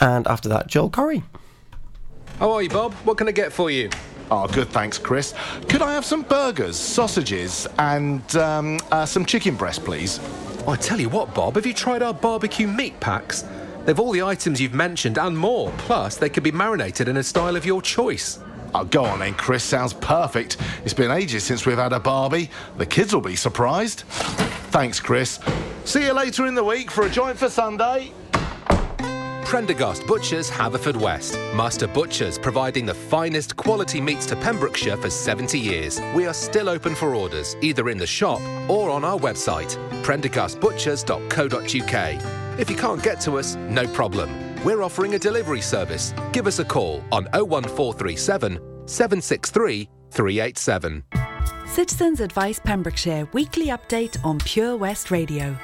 And 0.00 0.26
after 0.26 0.48
that, 0.48 0.66
Joel 0.66 0.90
Corry. 0.90 1.22
How 2.38 2.52
are 2.52 2.62
you, 2.62 2.68
Bob? 2.68 2.94
What 3.04 3.18
can 3.18 3.28
I 3.28 3.32
get 3.32 3.52
for 3.52 3.70
you? 3.70 3.90
Oh, 4.30 4.46
good, 4.46 4.68
thanks, 4.68 4.98
Chris. 4.98 5.34
Could 5.68 5.82
I 5.82 5.92
have 5.92 6.04
some 6.04 6.22
burgers, 6.22 6.76
sausages, 6.76 7.66
and 7.78 8.36
um, 8.36 8.80
uh, 8.90 9.04
some 9.04 9.26
chicken 9.26 9.56
breast, 9.56 9.84
please? 9.84 10.20
Oh, 10.66 10.70
I 10.70 10.76
tell 10.76 11.00
you 11.00 11.08
what, 11.08 11.34
Bob, 11.34 11.56
have 11.56 11.66
you 11.66 11.74
tried 11.74 12.02
our 12.02 12.14
barbecue 12.14 12.66
meat 12.66 12.98
packs? 13.00 13.44
They've 13.84 13.98
all 13.98 14.12
the 14.12 14.22
items 14.22 14.60
you've 14.60 14.74
mentioned 14.74 15.18
and 15.18 15.36
more. 15.36 15.72
Plus, 15.78 16.16
they 16.16 16.28
can 16.28 16.42
be 16.42 16.52
marinated 16.52 17.08
in 17.08 17.16
a 17.16 17.22
style 17.22 17.56
of 17.56 17.66
your 17.66 17.82
choice. 17.82 18.38
Oh, 18.74 18.84
go 18.84 19.04
on 19.04 19.18
then, 19.18 19.34
Chris. 19.34 19.64
Sounds 19.64 19.92
perfect. 19.92 20.56
It's 20.84 20.94
been 20.94 21.10
ages 21.10 21.44
since 21.44 21.66
we've 21.66 21.76
had 21.76 21.92
a 21.92 22.00
Barbie. 22.00 22.48
The 22.78 22.86
kids 22.86 23.12
will 23.12 23.20
be 23.20 23.36
surprised. 23.36 24.00
Thanks, 24.70 25.00
Chris. 25.00 25.40
See 25.84 26.06
you 26.06 26.12
later 26.12 26.46
in 26.46 26.54
the 26.54 26.64
week 26.64 26.90
for 26.90 27.04
a 27.04 27.10
joint 27.10 27.36
for 27.36 27.50
Sunday. 27.50 28.12
Prendergast 29.44 30.06
Butchers, 30.06 30.50
Haverfordwest. 30.50 31.36
Master 31.54 31.86
Butchers 31.86 32.38
providing 32.38 32.86
the 32.86 32.94
finest 32.94 33.54
quality 33.56 34.00
meats 34.00 34.24
to 34.26 34.36
Pembrokeshire 34.36 34.96
for 34.96 35.10
70 35.10 35.58
years. 35.58 36.00
We 36.14 36.26
are 36.26 36.32
still 36.32 36.70
open 36.70 36.94
for 36.94 37.14
orders, 37.14 37.56
either 37.60 37.90
in 37.90 37.98
the 37.98 38.06
shop 38.06 38.40
or 38.70 38.88
on 38.88 39.04
our 39.04 39.18
website, 39.18 39.76
prendergastbutchers.co.uk. 40.02 42.41
If 42.58 42.68
you 42.68 42.76
can't 42.76 43.02
get 43.02 43.18
to 43.22 43.38
us, 43.38 43.56
no 43.56 43.86
problem. 43.86 44.30
We're 44.62 44.82
offering 44.82 45.14
a 45.14 45.18
delivery 45.18 45.62
service. 45.62 46.12
Give 46.32 46.46
us 46.46 46.58
a 46.58 46.64
call 46.64 47.02
on 47.10 47.24
01437 47.32 48.60
763 48.86 49.88
387. 50.10 51.02
Citizens 51.66 52.20
Advice 52.20 52.60
Pembrokeshire 52.60 53.26
weekly 53.32 53.68
update 53.68 54.22
on 54.22 54.38
Pure 54.40 54.76
West 54.76 55.10
Radio. 55.10 55.56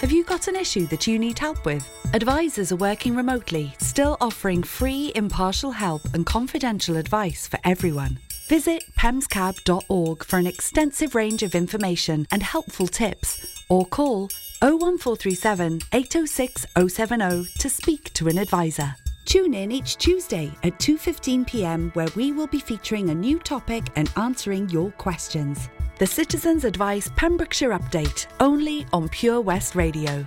Have 0.00 0.10
you 0.10 0.24
got 0.24 0.48
an 0.48 0.56
issue 0.56 0.86
that 0.88 1.06
you 1.06 1.16
need 1.16 1.38
help 1.38 1.64
with? 1.64 1.88
Advisors 2.12 2.72
are 2.72 2.76
working 2.76 3.14
remotely, 3.14 3.72
still 3.78 4.16
offering 4.20 4.64
free, 4.64 5.12
impartial 5.14 5.70
help 5.70 6.02
and 6.12 6.26
confidential 6.26 6.96
advice 6.96 7.46
for 7.46 7.60
everyone. 7.62 8.18
Visit 8.48 8.82
pemscab.org 8.98 10.24
for 10.24 10.38
an 10.38 10.48
extensive 10.48 11.14
range 11.14 11.44
of 11.44 11.54
information 11.54 12.26
and 12.32 12.42
helpful 12.42 12.88
tips, 12.88 13.64
or 13.68 13.86
call 13.86 14.28
01437 14.62 15.80
806 15.92 16.66
070 16.88 17.48
to 17.58 17.68
speak 17.68 18.12
to 18.14 18.28
an 18.28 18.38
advisor. 18.38 18.94
Tune 19.24 19.54
in 19.54 19.72
each 19.72 19.96
Tuesday 19.96 20.52
at 20.62 20.78
2:15 20.78 21.46
p.m. 21.46 21.90
where 21.94 22.08
we 22.14 22.30
will 22.30 22.46
be 22.46 22.60
featuring 22.60 23.10
a 23.10 23.14
new 23.14 23.38
topic 23.40 23.84
and 23.96 24.08
answering 24.16 24.68
your 24.70 24.92
questions. 24.92 25.68
The 25.98 26.06
Citizens 26.06 26.64
Advice 26.64 27.10
Pembrokeshire 27.16 27.70
Update, 27.70 28.26
only 28.38 28.86
on 28.92 29.08
Pure 29.08 29.40
West 29.40 29.74
Radio. 29.74 30.26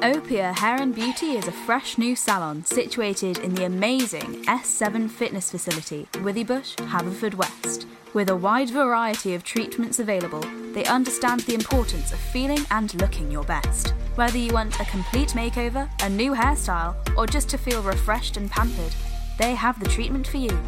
Opia 0.00 0.54
Hair 0.56 0.76
and 0.80 0.94
Beauty 0.94 1.32
is 1.32 1.48
a 1.48 1.52
fresh 1.52 1.98
new 1.98 2.14
salon 2.14 2.64
situated 2.64 3.38
in 3.38 3.54
the 3.54 3.64
amazing 3.64 4.44
S7 4.44 5.10
Fitness 5.10 5.50
Facility, 5.50 6.06
Withybush, 6.12 6.76
Haverfordwest. 6.88 7.86
With 8.14 8.30
a 8.30 8.36
wide 8.36 8.70
variety 8.70 9.34
of 9.34 9.44
treatments 9.44 9.98
available, 9.98 10.40
they 10.72 10.84
understand 10.86 11.40
the 11.40 11.54
importance 11.54 12.10
of 12.10 12.18
feeling 12.18 12.60
and 12.70 12.94
looking 12.94 13.30
your 13.30 13.44
best. 13.44 13.92
Whether 14.14 14.38
you 14.38 14.54
want 14.54 14.80
a 14.80 14.86
complete 14.86 15.30
makeover, 15.30 15.90
a 16.02 16.08
new 16.08 16.32
hairstyle, 16.32 16.96
or 17.18 17.26
just 17.26 17.50
to 17.50 17.58
feel 17.58 17.82
refreshed 17.82 18.38
and 18.38 18.50
pampered, 18.50 18.94
they 19.38 19.54
have 19.54 19.78
the 19.78 19.88
treatment 19.88 20.26
for 20.26 20.38
you. 20.38 20.58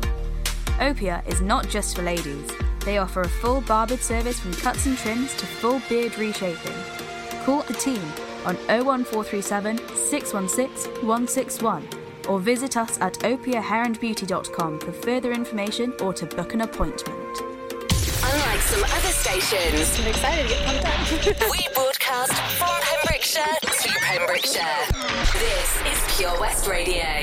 Opia 0.81 1.27
is 1.27 1.41
not 1.41 1.67
just 1.71 1.97
for 1.97 2.03
ladies. 2.03 2.51
They 2.85 2.99
offer 2.99 3.23
a 3.23 3.29
full 3.29 3.63
barbered 3.63 4.01
service 4.01 4.39
from 4.39 4.53
cuts 4.53 4.85
and 4.85 4.99
trims 4.99 5.35
to 5.37 5.47
full 5.47 5.81
beard 5.89 6.19
reshaping. 6.19 6.77
Call 7.45 7.63
the 7.63 7.75
team 7.75 8.03
on 8.45 8.57
01437 8.69 9.79
616 9.97 10.93
161 11.07 12.00
or 12.31 12.39
visit 12.39 12.77
us 12.77 12.97
at 13.01 13.15
opiahairandbeauty.com 13.15 14.79
for 14.79 14.93
further 14.93 15.33
information 15.33 15.93
or 16.01 16.13
to 16.13 16.27
book 16.27 16.55
an 16.55 16.61
appointment. 16.61 17.41
Unlike 18.23 18.61
some 18.61 18.85
other 18.85 19.13
stations, 19.25 19.99
I'm 19.99 20.07
excited 20.07 20.43
to 20.45 20.55
get 20.55 20.65
pumped 20.65 20.85
up. 20.85 21.51
we 21.51 21.67
broadcast 21.75 22.33
from 22.57 22.71
Pembrokeshire 22.83 23.57
to 23.63 23.89
Pembrokeshire. 24.01 24.87
This 25.33 25.71
is 25.91 26.17
Pure 26.17 26.39
West 26.41 26.69
Radio. 26.69 27.20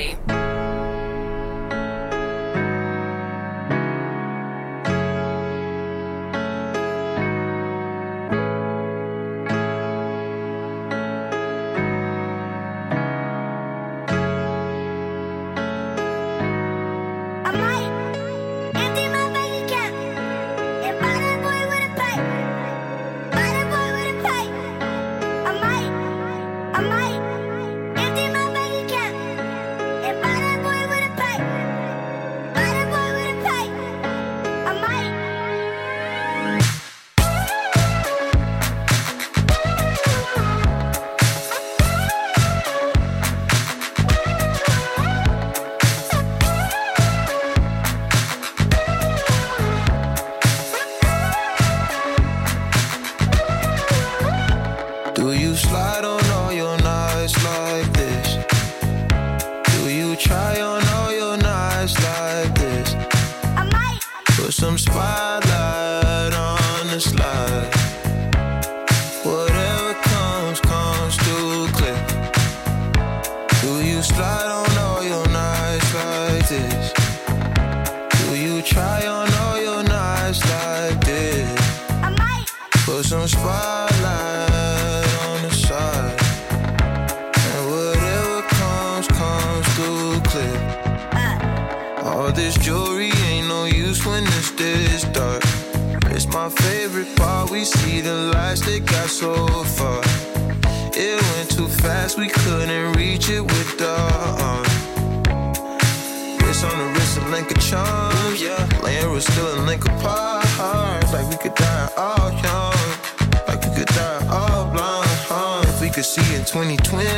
Could 115.98 116.04
see 116.04 116.34
in 116.36 116.44
2020, 116.44 117.10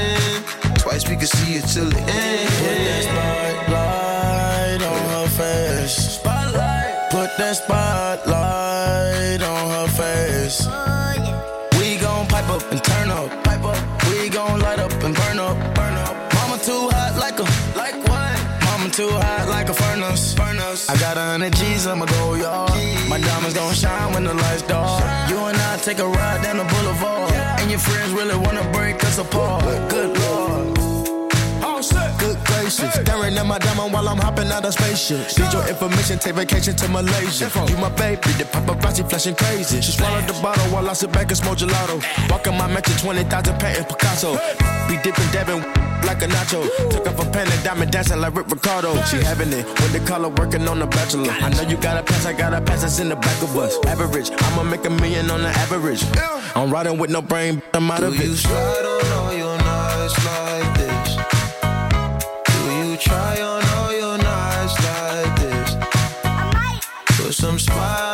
twice 0.81 1.07
we 1.07 1.15
could 1.15 1.29
see 1.29 1.57
it 1.57 1.67
till 1.69 1.91
the 1.91 2.01
end. 2.01 2.49
Put 2.49 2.79
that 2.89 3.03
spotlight 3.13 4.81
on 4.81 5.03
her 5.13 5.29
face. 5.29 6.17
Spotlight. 6.17 7.11
Put 7.11 7.31
that 7.37 7.57
spotlight 7.57 9.43
on 9.43 9.65
her 9.77 9.89
face. 10.01 10.65
We 11.79 11.99
gon' 12.01 12.27
pipe 12.27 12.49
up 12.49 12.63
and 12.73 12.83
turn 12.83 13.11
up. 13.11 13.29
Pipe 13.45 13.65
up. 13.65 13.77
We 14.09 14.31
gon' 14.31 14.61
light 14.61 14.79
up 14.79 14.93
and 15.05 15.15
burn 15.15 15.39
up. 15.39 15.59
Burn 15.75 15.93
up. 15.99 16.17
Mama 16.37 16.57
too 16.65 16.89
hot 16.89 17.19
like 17.21 17.39
a 17.39 17.45
like 17.77 17.97
what? 18.09 18.37
Mama 18.65 18.89
too 18.89 19.11
hot 19.11 19.47
like 19.51 19.69
a 19.69 19.75
furnace. 19.75 20.33
Furnace. 20.33 20.89
I 20.89 20.97
got 20.97 21.19
a 21.19 21.21
hundred 21.21 21.55
G's, 21.55 21.87
I'ma 21.87 22.07
go 22.07 22.33
yard. 22.33 22.71
My 23.11 23.21
diamonds 23.21 23.55
gon' 23.55 23.75
shine 23.75 24.15
when 24.15 24.25
the 24.25 24.33
lights 24.33 24.63
dark. 24.63 25.05
You 25.29 25.37
and 25.37 25.59
I 25.59 25.77
take 25.77 25.99
a 25.99 26.09
ride 26.09 26.43
down 26.43 26.57
the 26.57 26.65
boulevard. 26.65 27.31
And 27.61 27.71
your 27.71 27.79
friends 27.79 28.13
really 28.13 28.35
us 28.35 28.50
apart. 29.21 29.63
Good 29.91 30.19
lord. 30.19 30.81
Good 32.19 32.37
gracious, 32.45 32.93
staring 32.93 33.39
at 33.39 33.47
my 33.47 33.59
diamond 33.59 33.93
while 33.95 34.07
I'm 34.07 34.19
hopping 34.19 34.49
out 34.53 34.65
of 34.67 34.75
spaceship. 34.75 35.39
Need 35.39 35.53
your 35.53 35.67
information, 35.67 36.19
take 36.19 36.35
vacation 36.35 36.77
to 36.77 36.89
Malaysia. 36.89 37.51
You 37.69 37.77
my 37.79 37.89
baby, 37.89 38.33
the 38.37 38.45
paparazzi 38.45 39.09
flashing 39.09 39.35
crazy. 39.35 39.81
She 39.81 39.93
swallowed 39.93 40.27
the 40.27 40.35
bottle 40.43 40.65
while 40.67 40.89
I 40.91 40.93
sit 40.93 41.11
back 41.11 41.29
and 41.29 41.39
smoke 41.39 41.59
gelato. 41.59 41.97
Walking 42.31 42.57
my 42.59 42.67
mansion, 42.67 42.97
20,000 42.99 43.59
patent 43.59 43.89
Picasso. 43.89 44.35
Be 44.89 44.97
dipping, 45.03 45.31
dabbing 45.33 45.63
like 46.05 46.21
a 46.23 46.27
nacho. 46.27 46.69
Took 46.91 47.07
off 47.07 47.27
a 47.27 47.31
pen 47.31 47.51
and 47.51 47.65
diamond 47.65 47.91
dancing 47.91 48.21
like 48.21 48.35
Rick 48.35 48.51
Ricardo. 48.51 48.95
She 49.05 49.17
having 49.17 49.53
it 49.53 49.65
with 49.81 49.93
the 49.93 50.01
color 50.01 50.29
working 50.29 50.69
on 50.69 50.79
the 50.79 50.87
bachelor. 50.87 51.31
I 51.31 51.49
know 51.49 51.63
you 51.63 51.79
got 51.79 51.97
a 51.97 52.03
pass, 52.03 52.27
I 52.27 52.35
got 52.35 52.53
a 52.53 52.61
pass 52.61 52.83
that's 52.83 52.99
in 52.99 53.09
the 53.09 53.17
back 53.17 53.43
of 53.43 53.57
us. 53.57 53.79
Average, 53.87 54.31
I'ma 54.31 54.65
make 54.65 54.85
a 54.85 54.91
million 54.91 55.31
on 55.31 55.41
the 55.41 55.49
average. 55.49 56.05
I'm 56.55 56.71
riding 56.71 56.99
with 56.99 57.11
no 57.11 57.23
brain, 57.23 57.63
I'm 57.73 57.91
out 57.91 58.03
of 58.03 58.15
it. 58.21 58.27
you 58.27 58.35
slide 58.35 58.85
on 58.85 59.10
some 67.41 67.59
spotlight 67.59 68.10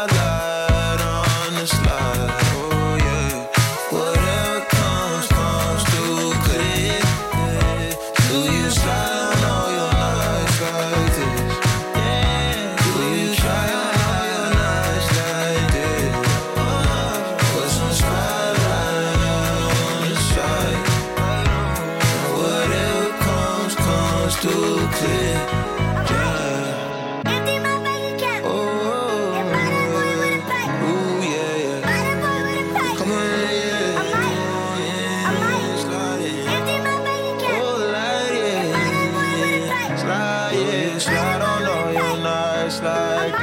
like. 42.87 43.35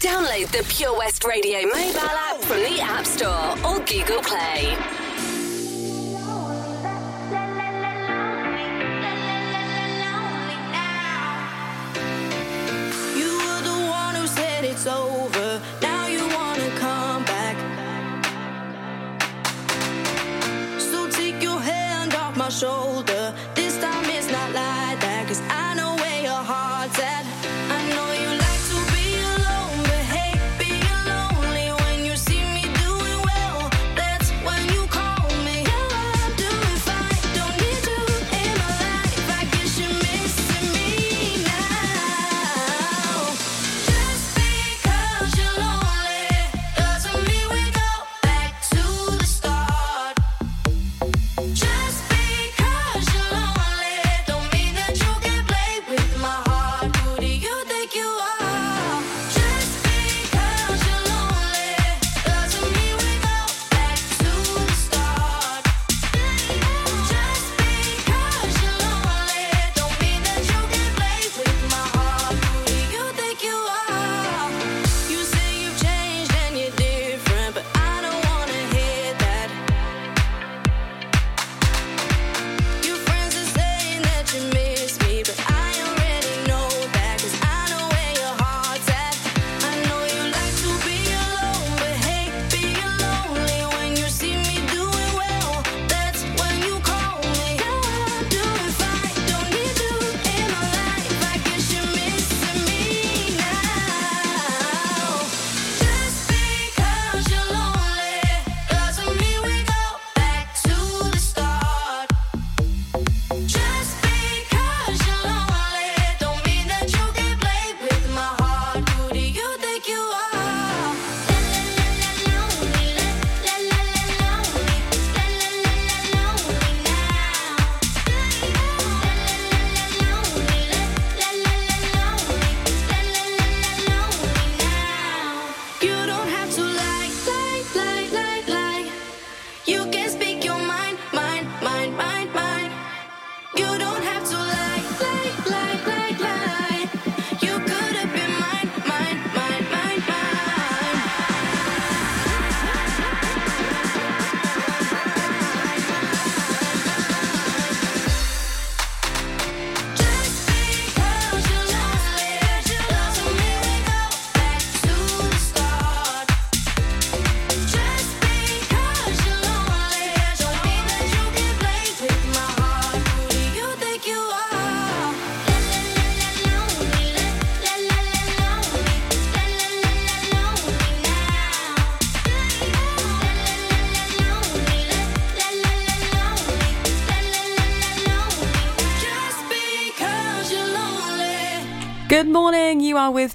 Download 0.00 0.46
the 0.56 0.64
Pure 0.68 0.98
West 0.98 1.24
Radio 1.24 1.60
mobile 1.62 2.16
app 2.28 2.38
from 2.48 2.60
the 2.68 2.80
App 2.80 3.06
Store 3.06 3.50
or 3.66 3.78
Google 3.90 4.22
Play. 4.22 4.60
You 13.20 13.30
were 13.44 13.62
the 13.70 13.78
one 14.02 14.14
who 14.16 14.26
said 14.26 14.64
it's 14.64 14.86
over. 14.86 15.60
Now 15.82 16.06
you 16.06 16.22
wanna 16.36 16.70
come 16.84 17.24
back. 17.24 17.56
So 20.78 21.08
take 21.10 21.42
your 21.42 21.60
hand 21.60 22.14
off 22.14 22.36
my 22.36 22.48
shoulder. 22.48 22.89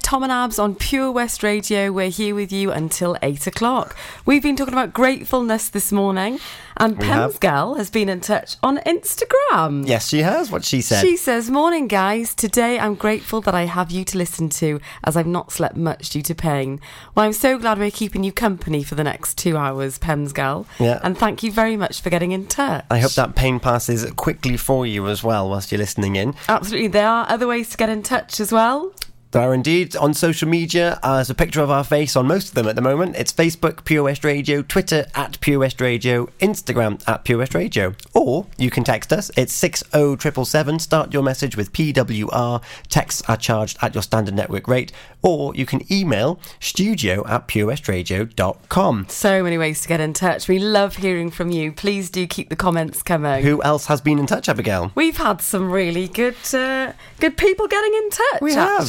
Tom 0.06 0.22
and 0.22 0.30
Abs 0.30 0.60
on 0.60 0.76
Pure 0.76 1.10
West 1.10 1.42
Radio. 1.42 1.90
We're 1.90 2.10
here 2.10 2.32
with 2.32 2.52
you 2.52 2.70
until 2.70 3.16
eight 3.22 3.48
o'clock. 3.48 3.96
We've 4.24 4.40
been 4.40 4.54
talking 4.54 4.72
about 4.72 4.92
gratefulness 4.92 5.68
this 5.68 5.90
morning, 5.90 6.38
and 6.76 6.96
We 6.96 7.06
have. 7.06 7.40
Pem's 7.40 7.76
has 7.76 7.90
been 7.90 8.08
in 8.08 8.20
touch 8.20 8.54
on 8.62 8.78
Instagram. 8.86 9.84
Yes, 9.84 10.08
she 10.08 10.20
has. 10.20 10.48
What 10.48 10.64
she 10.64 10.80
said. 10.80 11.00
She 11.00 11.16
says, 11.16 11.50
Morning, 11.50 11.88
guys. 11.88 12.36
Today 12.36 12.78
I'm 12.78 12.94
grateful 12.94 13.40
that 13.40 13.54
I 13.56 13.64
have 13.64 13.90
you 13.90 14.04
to 14.04 14.16
listen 14.16 14.48
to 14.50 14.80
as 15.02 15.16
I've 15.16 15.26
not 15.26 15.50
slept 15.50 15.74
much 15.74 16.10
due 16.10 16.22
to 16.22 16.36
pain. 16.36 16.78
Well, 17.16 17.26
I'm 17.26 17.32
so 17.32 17.58
glad 17.58 17.80
we're 17.80 17.90
keeping 17.90 18.22
you 18.22 18.30
company 18.30 18.84
for 18.84 18.94
the 18.94 19.02
next 19.02 19.36
two 19.36 19.56
hours, 19.56 19.98
Pem's 19.98 20.32
gal. 20.32 20.68
Yeah. 20.78 21.00
And 21.02 21.18
thank 21.18 21.42
you 21.42 21.50
very 21.50 21.76
much 21.76 22.00
for 22.00 22.10
getting 22.10 22.30
in 22.30 22.46
touch. 22.46 22.84
I 22.92 23.00
hope 23.00 23.14
that 23.14 23.34
pain 23.34 23.58
passes 23.58 24.08
quickly 24.12 24.56
for 24.56 24.86
you 24.86 25.08
as 25.08 25.24
well 25.24 25.50
whilst 25.50 25.72
you're 25.72 25.80
listening 25.80 26.14
in. 26.14 26.36
Absolutely. 26.48 26.86
There 26.86 27.08
are 27.08 27.28
other 27.28 27.48
ways 27.48 27.70
to 27.70 27.76
get 27.76 27.88
in 27.88 28.04
touch 28.04 28.38
as 28.38 28.52
well. 28.52 28.92
There 29.32 29.42
are 29.42 29.52
indeed 29.52 29.96
on 29.96 30.14
social 30.14 30.48
media. 30.48 30.98
Uh, 31.02 31.16
there's 31.16 31.30
a 31.30 31.34
picture 31.34 31.60
of 31.60 31.70
our 31.70 31.84
face 31.84 32.16
on 32.16 32.26
most 32.26 32.48
of 32.48 32.54
them 32.54 32.68
at 32.68 32.76
the 32.76 32.80
moment. 32.80 33.16
It's 33.16 33.32
Facebook, 33.32 33.84
Pure 33.84 34.04
West 34.04 34.24
Radio, 34.24 34.62
Twitter 34.62 35.06
at 35.14 35.38
Pure 35.40 35.58
West 35.58 35.80
Radio, 35.80 36.26
Instagram 36.40 37.02
at 37.08 37.24
Pure 37.24 37.38
West 37.38 37.54
Radio. 37.54 37.94
Or 38.14 38.46
you 38.56 38.70
can 38.70 38.84
text 38.84 39.12
us. 39.12 39.30
It's 39.36 39.52
60777. 39.52 40.78
Start 40.78 41.12
your 41.12 41.22
message 41.22 41.56
with 41.56 41.72
PWR. 41.72 42.62
Texts 42.88 43.22
are 43.28 43.36
charged 43.36 43.78
at 43.82 43.94
your 43.94 44.02
standard 44.02 44.34
network 44.34 44.68
rate. 44.68 44.92
Or 45.22 45.54
you 45.56 45.66
can 45.66 45.82
email 45.92 46.38
studio 46.60 47.26
at 47.26 47.48
purewestradio.com. 47.48 49.06
So 49.08 49.42
many 49.42 49.58
ways 49.58 49.80
to 49.80 49.88
get 49.88 50.00
in 50.00 50.12
touch. 50.12 50.46
We 50.46 50.60
love 50.60 50.96
hearing 50.96 51.30
from 51.30 51.50
you. 51.50 51.72
Please 51.72 52.10
do 52.10 52.26
keep 52.28 52.48
the 52.48 52.56
comments 52.56 53.02
coming. 53.02 53.42
Who 53.42 53.60
else 53.62 53.86
has 53.86 54.00
been 54.00 54.20
in 54.20 54.26
touch, 54.26 54.48
Abigail? 54.48 54.92
We've 54.94 55.16
had 55.16 55.40
some 55.40 55.70
really 55.70 56.06
good, 56.06 56.36
uh, 56.54 56.92
good 57.18 57.36
people 57.36 57.66
getting 57.66 57.92
in 57.92 58.10
touch. 58.10 58.40
We 58.40 58.54
have. 58.54 58.86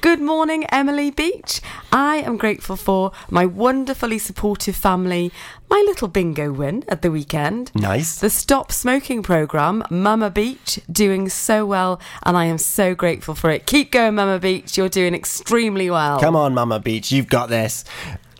Good 0.00 0.20
morning, 0.20 0.64
Emily 0.70 1.10
Beach. 1.10 1.60
I 1.92 2.16
am 2.16 2.36
grateful 2.36 2.76
for 2.76 3.12
my 3.30 3.46
wonderfully 3.46 4.18
supportive 4.18 4.76
family. 4.76 5.32
My 5.70 5.82
little 5.86 6.08
bingo 6.08 6.52
win 6.52 6.84
at 6.88 7.02
the 7.02 7.10
weekend. 7.10 7.70
Nice. 7.74 8.20
The 8.20 8.30
Stop 8.30 8.72
Smoking 8.72 9.22
programme, 9.22 9.84
Mama 9.90 10.30
Beach, 10.30 10.80
doing 10.90 11.28
so 11.28 11.64
well, 11.64 12.00
and 12.24 12.36
I 12.36 12.44
am 12.44 12.58
so 12.58 12.94
grateful 12.94 13.34
for 13.34 13.50
it. 13.50 13.66
Keep 13.66 13.92
going, 13.92 14.14
Mama 14.14 14.38
Beach. 14.38 14.76
You're 14.76 14.88
doing 14.88 15.14
extremely 15.14 15.88
well. 15.88 16.20
Come 16.20 16.36
on, 16.36 16.54
Mama 16.54 16.78
Beach, 16.78 17.10
you've 17.10 17.28
got 17.28 17.48
this. 17.48 17.84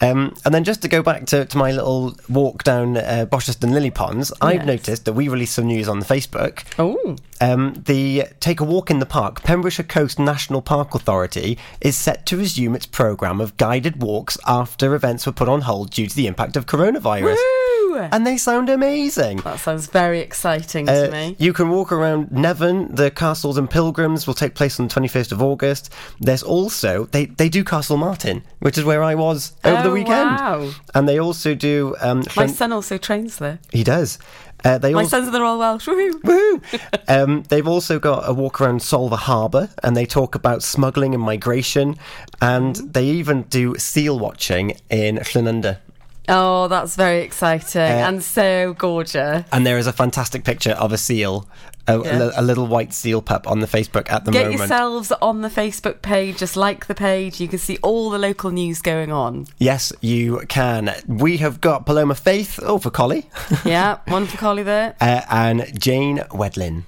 Um, 0.03 0.34
and 0.44 0.53
then 0.53 0.64
just 0.64 0.82
to 0.82 0.88
go 0.88 1.03
back 1.03 1.26
to, 1.26 1.44
to 1.44 1.57
my 1.57 1.70
little 1.70 2.16
walk 2.28 2.64
down 2.64 2.96
uh, 2.96 3.24
Bosherston 3.24 3.72
Lily 3.72 3.90
Ponds, 3.90 4.32
I've 4.40 4.66
noticed 4.66 5.05
that 5.05 5.12
we 5.12 5.28
released 5.28 5.55
some 5.55 5.66
news 5.66 5.88
on 5.88 6.00
the 6.00 6.07
Facebook. 6.07 6.64
Oh. 6.78 7.16
Um, 7.40 7.74
the 7.86 8.24
Take 8.40 8.61
a 8.61 8.64
Walk 8.64 8.90
in 8.90 8.98
the 8.98 9.07
Park, 9.07 9.42
Pembrokeshire 9.42 9.84
Coast 9.84 10.18
National 10.18 10.61
Park 10.61 10.94
Authority 10.94 11.57
is 11.80 11.96
set 11.96 12.26
to 12.26 12.36
resume 12.36 12.74
its 12.74 12.86
programme 12.86 13.40
of 13.40 13.57
guided 13.57 14.03
walks 14.03 14.36
after 14.46 14.94
events 14.94 15.24
were 15.24 15.32
put 15.32 15.48
on 15.48 15.62
hold 15.62 15.90
due 15.90 16.09
to 16.09 16.16
the 16.16 16.26
impact 16.26 16.57
of 16.57 16.66
coronavirus. 16.66 17.36
And 17.99 18.26
they 18.26 18.36
sound 18.36 18.68
amazing. 18.68 19.38
That 19.38 19.61
sounds 19.61 19.86
very 19.86 20.20
exciting 20.20 20.88
Uh, 20.88 21.07
to 21.07 21.12
me. 21.12 21.36
You 21.38 21.53
can 21.53 21.68
walk 21.70 21.93
around 21.93 22.28
Nevern. 22.30 22.95
The 22.97 23.11
Castles 23.11 23.57
and 23.59 23.68
Pilgrims 23.70 24.26
will 24.26 24.34
take 24.34 24.55
place 24.55 24.78
on 24.80 24.88
the 24.88 24.95
21st 24.95 25.32
of 25.32 25.43
August. 25.43 25.93
There's 26.20 26.43
also, 26.43 27.07
they, 27.12 27.26
they 27.26 27.49
do 27.49 27.64
Castlemartin, 27.64 28.43
which 28.61 28.78
is 28.78 28.84
where 28.84 29.03
I 29.03 29.14
was 29.14 29.53
over 29.64 29.82
the 29.82 29.90
Oh, 29.90 29.93
weekend. 29.95 30.30
wow. 30.30 30.70
And 30.95 31.09
they 31.09 31.18
also 31.18 31.55
do. 31.55 31.95
Um, 32.01 32.22
My 32.36 32.47
son 32.47 32.72
also 32.72 32.99
trains 32.99 33.38
there. 33.38 33.59
he 33.72 33.84
does. 33.84 34.18
Uh, 34.64 34.78
they 34.78 34.93
My 34.95 35.01
also, 35.01 35.16
son's 35.16 35.26
in 35.26 35.32
the 35.32 35.40
Royal 35.40 35.59
Welsh. 35.59 35.88
Woohoo! 35.88 36.12
Woohoo! 36.22 37.01
um, 37.09 37.43
they've 37.49 37.66
also 37.66 37.99
got 37.99 38.28
a 38.28 38.32
walk 38.32 38.61
around 38.61 38.78
Solva 38.80 39.16
Harbour 39.16 39.68
and 39.82 39.97
they 39.97 40.07
talk 40.07 40.36
about 40.36 40.62
smuggling 40.62 41.14
and 41.14 41.22
migration. 41.22 41.97
And 42.40 42.76
they 42.76 43.07
even 43.07 43.43
do 43.43 43.74
seal 43.78 44.18
watching 44.20 44.76
in 44.88 45.16
Llanwnda. 45.16 45.78
Oh, 46.28 46.68
that's 46.68 46.94
very 46.96 47.20
exciting 47.22 47.80
Uh, 47.82 48.06
and 48.08 48.22
so 48.22 48.74
gorgeous. 48.78 49.44
And 49.52 49.66
there 49.66 49.78
is 49.78 49.86
a 49.86 49.92
fantastic 49.92 50.44
picture 50.44 50.70
of 50.72 50.92
a 50.92 50.98
seal, 50.98 51.48
a, 51.88 51.98
a 51.98 52.40
a 52.40 52.42
little 52.42 52.66
white 52.68 52.92
seal 52.92 53.20
pup 53.20 53.48
on 53.48 53.58
the 53.58 53.66
Facebook 53.66 54.08
at 54.10 54.24
the 54.24 54.30
Get 54.30 54.42
moment. 54.44 54.60
Get 54.60 54.68
yourselves 54.68 55.12
on 55.20 55.40
the 55.42 55.48
Facebook 55.48 56.00
page, 56.00 56.38
just 56.38 56.56
like 56.56 56.86
the 56.86 56.94
page. 56.94 57.40
You 57.40 57.48
can 57.48 57.58
see 57.58 57.76
all 57.82 58.08
the 58.10 58.18
local 58.18 58.50
news 58.52 58.80
going 58.80 59.10
on. 59.10 59.46
Yes, 59.58 59.92
you 60.00 60.42
can. 60.48 60.94
We 61.08 61.38
have 61.38 61.60
got 61.60 61.86
Paloma 61.86 62.14
Faith, 62.14 62.60
oh, 62.62 62.78
for 62.78 62.90
Collie, 62.90 63.26
yeah, 63.64 63.98
one 64.06 64.26
for 64.26 64.36
Collie 64.38 64.62
there. 64.62 64.94
uh, 65.00 65.22
and 65.28 65.78
Jane 65.80 66.18
Wedlin. 66.30 66.84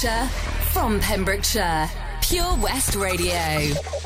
Pembrokeshire, 0.00 0.28
from 0.72 1.00
Pembrokeshire, 1.00 1.90
Pure 2.22 2.56
West 2.58 2.94
Radio. 2.94 3.97